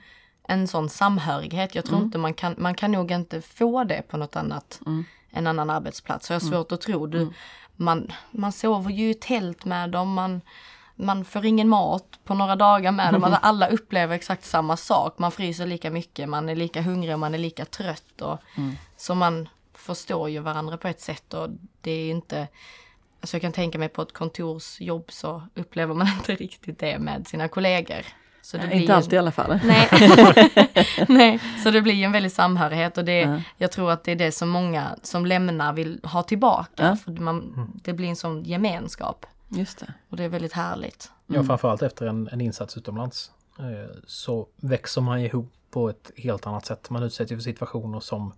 en 0.43 0.69
sån 0.69 0.89
samhörighet. 0.89 1.75
Jag 1.75 1.85
tror 1.85 1.99
inte 2.03 2.19
man 2.19 2.35
kan, 2.35 2.55
man 2.59 2.75
kan 2.75 2.93
nog 2.93 3.11
inte 3.11 3.41
få 3.43 3.85
det 3.85 4.03
på 4.09 4.17
något 4.17 4.37
annat, 4.37 4.81
en 5.31 5.47
annan 5.47 5.71
arbetsplats. 5.71 6.27
Så 6.27 6.33
jag 6.33 6.41
har 6.41 6.49
svårt 6.49 6.73
att 6.73 6.81
tro. 6.81 7.07
Du, 7.07 7.33
man, 7.77 8.13
man 8.31 8.53
sover 8.53 8.91
ju 8.91 9.11
i 9.11 9.15
tält 9.15 9.65
med 9.65 9.91
dem, 9.91 10.13
man, 10.13 10.41
man 11.07 11.25
får 11.25 11.47
ingen 11.47 11.69
mat 11.69 12.05
på 12.25 12.35
några 12.35 12.57
dagar 12.57 12.93
med 12.93 13.13
dem. 13.13 13.25
Alltså, 13.31 13.41
Alla 13.43 13.67
upplever 13.69 14.15
exakt 14.15 14.45
samma 14.45 14.77
sak. 14.77 15.19
Man 15.19 15.33
fryser 15.33 15.67
lika 15.67 15.91
mycket, 15.91 16.29
man 16.29 16.49
är 16.49 16.57
lika 16.57 16.83
hungrig 16.83 17.13
och 17.15 17.21
man 17.21 17.35
är 17.35 17.39
lika 17.39 17.65
trött. 17.65 18.21
Och, 18.21 18.39
Så 18.97 19.15
man 19.15 19.49
förstår 19.75 20.29
ju 20.31 20.39
varandra 20.39 20.77
på 20.77 20.89
ett 20.89 21.01
sätt 21.01 21.35
och 21.35 21.49
det 21.81 21.91
är 21.91 22.11
inte 22.11 22.49
Alltså 23.23 23.37
jag 23.37 23.43
kan 23.43 23.53
tänka 23.53 23.79
mig 23.79 23.89
på 23.89 24.03
ett 24.03 24.13
kontorsjobb 24.13 25.05
så 25.13 25.43
upplever 25.55 25.95
man 25.95 26.07
inte 26.19 26.35
riktigt 26.35 26.79
det 26.79 26.99
med 26.99 27.29
sina 27.29 27.49
kollegor. 27.49 28.07
Så 28.43 28.57
det 28.57 28.67
blir 28.67 28.77
inte 28.81 28.95
alltid 28.97 29.13
i 29.13 29.19
alla 29.19 29.33
fall. 29.33 29.61
Nej. 29.65 29.89
Nej, 31.09 31.41
så 31.63 31.71
det 31.71 31.83
blir 31.83 32.05
en 32.05 32.13
väldig 32.13 32.33
samhörighet 32.33 32.99
och 32.99 33.05
det, 33.05 33.21
Ja. 33.21 33.41
jag 33.57 33.73
tror 33.73 33.91
att 33.91 34.05
det 34.05 34.13
är 34.13 34.17
det 34.17 34.33
som 34.33 34.49
många 34.49 34.97
som 35.03 35.27
lämnar 35.27 35.73
vill 35.73 36.01
ha 36.03 36.23
tillbaka. 36.23 36.71
Ja. 36.77 36.97
För 36.97 37.13
man, 37.13 37.71
det 37.85 37.93
blir 37.93 38.09
en 38.09 38.17
sån 38.17 38.45
gemenskap 38.45 39.27
Just 39.53 39.79
det. 39.79 39.95
och 40.09 40.17
det 40.17 40.25
är 40.25 40.29
väldigt 40.29 40.53
härligt. 40.53 41.13
Ja, 41.27 41.45
framförallt 41.45 41.83
efter 41.83 42.07
en, 42.07 42.29
en 42.33 42.41
insats 42.41 42.77
utomlands. 42.77 43.33
Eh, 43.59 43.97
så 44.07 44.49
växer 44.57 45.01
man 45.01 45.21
ihop 45.21 45.53
på 45.71 45.89
ett 45.89 46.11
helt 46.17 46.47
annat 46.47 46.67
sätt. 46.67 46.91
Man 46.91 47.03
utsätts 47.03 47.33
för 47.33 47.39
situationer 47.39 48.01
som, 48.01 48.33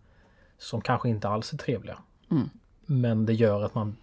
som 0.58 0.80
kanske 0.80 1.08
inte 1.08 1.28
alls 1.28 1.52
är 1.52 1.56
trevliga. 1.56 1.98
Mm. 2.30 2.50
Men 2.86 3.26
det 3.26 3.34
gör 3.34 3.62
att 3.62 3.74
man 3.74 3.96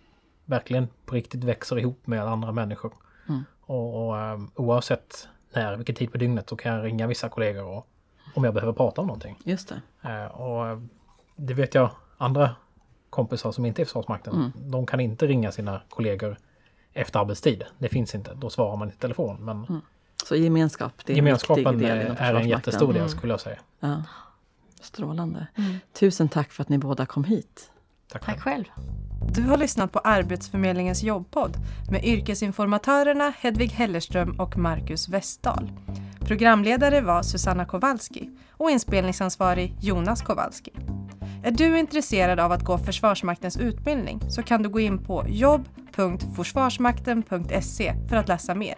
verkligen 0.46 0.88
på 1.06 1.16
riktigt 1.16 1.44
växer 1.44 1.80
ihop 1.80 2.08
med 2.08 2.24
andra 2.24 2.52
människor. 2.52 2.94
Mm. 3.30 3.44
Och, 3.62 4.08
och 4.08 4.20
eh, 4.20 4.40
oavsett 4.56 5.28
när, 5.54 5.78
vilken 5.78 5.96
tid 5.96 6.12
på 6.12 6.18
dygnet 6.18 6.50
så 6.50 6.56
kan 6.56 6.74
jag 6.74 6.86
ringa 6.86 7.08
vissa 7.08 7.30
kollegor 7.30 7.64
och, 7.64 7.88
om 8.36 8.44
jag 8.44 8.54
behöver 8.54 8.74
prata 8.74 9.02
om 9.02 9.08
någonting. 9.08 9.40
Just 9.44 9.74
det. 10.02 10.10
Eh, 10.10 10.26
och 10.26 10.68
eh, 10.68 10.80
det 11.36 11.54
vet 11.54 11.76
jag 11.76 11.92
andra 12.18 12.56
kompisar 13.10 13.52
som 13.52 13.66
inte 13.66 13.82
är 13.82 13.84
i 13.84 13.86
Försvarsmakten. 13.86 14.34
Mm. 14.34 14.52
De 14.56 14.86
kan 14.86 15.00
inte 15.00 15.28
ringa 15.28 15.52
sina 15.52 15.82
kollegor 15.90 16.38
efter 17.02 17.20
arbetstid. 17.20 17.64
Det 17.78 17.90
finns 17.90 18.16
inte. 18.16 18.34
Då 18.34 18.50
svarar 18.50 18.78
man 18.78 18.90
i 18.90 18.92
telefon. 18.92 19.38
Men 19.40 19.82
Så 20.26 20.36
gemenskap, 20.36 20.94
det 21.06 21.14
är 21.14 21.14
en 21.14 21.26
gemenskapen 21.26 21.64
viktig 21.64 21.88
del 21.90 21.98
är, 21.98 22.06
inom 22.06 22.18
är 22.20 22.34
en 22.34 22.48
jättestor 22.50 22.88
del 22.88 22.98
Mm. 22.98 23.10
skulle 23.10 23.34
jag 23.34 23.40
säga. 23.42 23.58
Ja. 23.80 24.04
Strålande. 24.82 25.48
Mm. 25.56 25.76
Tusen 25.94 26.30
tack 26.30 26.52
för 26.52 26.62
att 26.64 26.70
ni 26.70 26.78
båda 26.78 27.06
kom 27.06 27.24
hit. 27.24 27.72
Tack, 28.12 28.26
Tack 28.26 28.40
själv. 28.42 28.64
Du 29.36 29.42
har 29.42 29.58
lyssnat 29.58 29.92
på 29.92 30.00
Arbetsförmedlingens 30.00 31.04
jobbpodd 31.04 31.58
med 31.92 32.06
yrkesinformatörerna 32.06 33.34
Hedvig 33.40 33.68
Hellerström 33.70 34.40
och 34.40 34.58
Marcus 34.58 35.10
Westdahl. 35.10 35.72
Programledare 36.20 37.02
var 37.02 37.24
Susanna 37.24 37.66
Kowalski 37.66 38.30
och 38.52 38.72
inspelningsansvarig 38.72 39.76
Jonas 39.82 40.22
Kowalski. 40.22 40.72
Mm. 41.40 41.54
Är 41.54 41.58
du 41.58 41.80
intresserad 41.80 42.40
av 42.40 42.52
att 42.52 42.64
gå 42.64 42.78
Försvarsmaktens 42.78 43.58
utbildning 43.58 44.22
så 44.30 44.44
kan 44.44 44.64
du 44.64 44.70
gå 44.70 44.80
in 44.80 45.04
på 45.04 45.26
jobb.försvarsmakten.se 45.28 47.94
för 48.10 48.16
att 48.16 48.28
läsa 48.28 48.56
mer. 48.56 48.76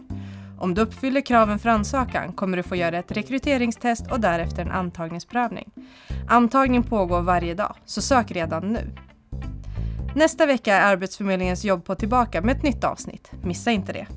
Om 0.59 0.73
du 0.73 0.81
uppfyller 0.81 1.21
kraven 1.21 1.59
för 1.59 1.69
ansökan 1.69 2.33
kommer 2.33 2.57
du 2.57 2.63
få 2.63 2.75
göra 2.75 2.97
ett 2.97 3.11
rekryteringstest 3.11 4.11
och 4.11 4.19
därefter 4.19 4.61
en 4.61 4.71
antagningsprövning. 4.71 5.71
Antagning 6.27 6.83
pågår 6.83 7.21
varje 7.21 7.53
dag, 7.53 7.75
så 7.85 8.01
sök 8.01 8.31
redan 8.31 8.73
nu. 8.73 8.95
Nästa 10.15 10.45
vecka 10.45 10.75
är 10.75 10.91
Arbetsförmedlingens 10.91 11.65
jobb 11.65 11.85
på 11.85 11.95
tillbaka 11.95 12.41
med 12.41 12.57
ett 12.57 12.63
nytt 12.63 12.83
avsnitt. 12.83 13.31
Missa 13.43 13.71
inte 13.71 13.93
det! 13.93 14.07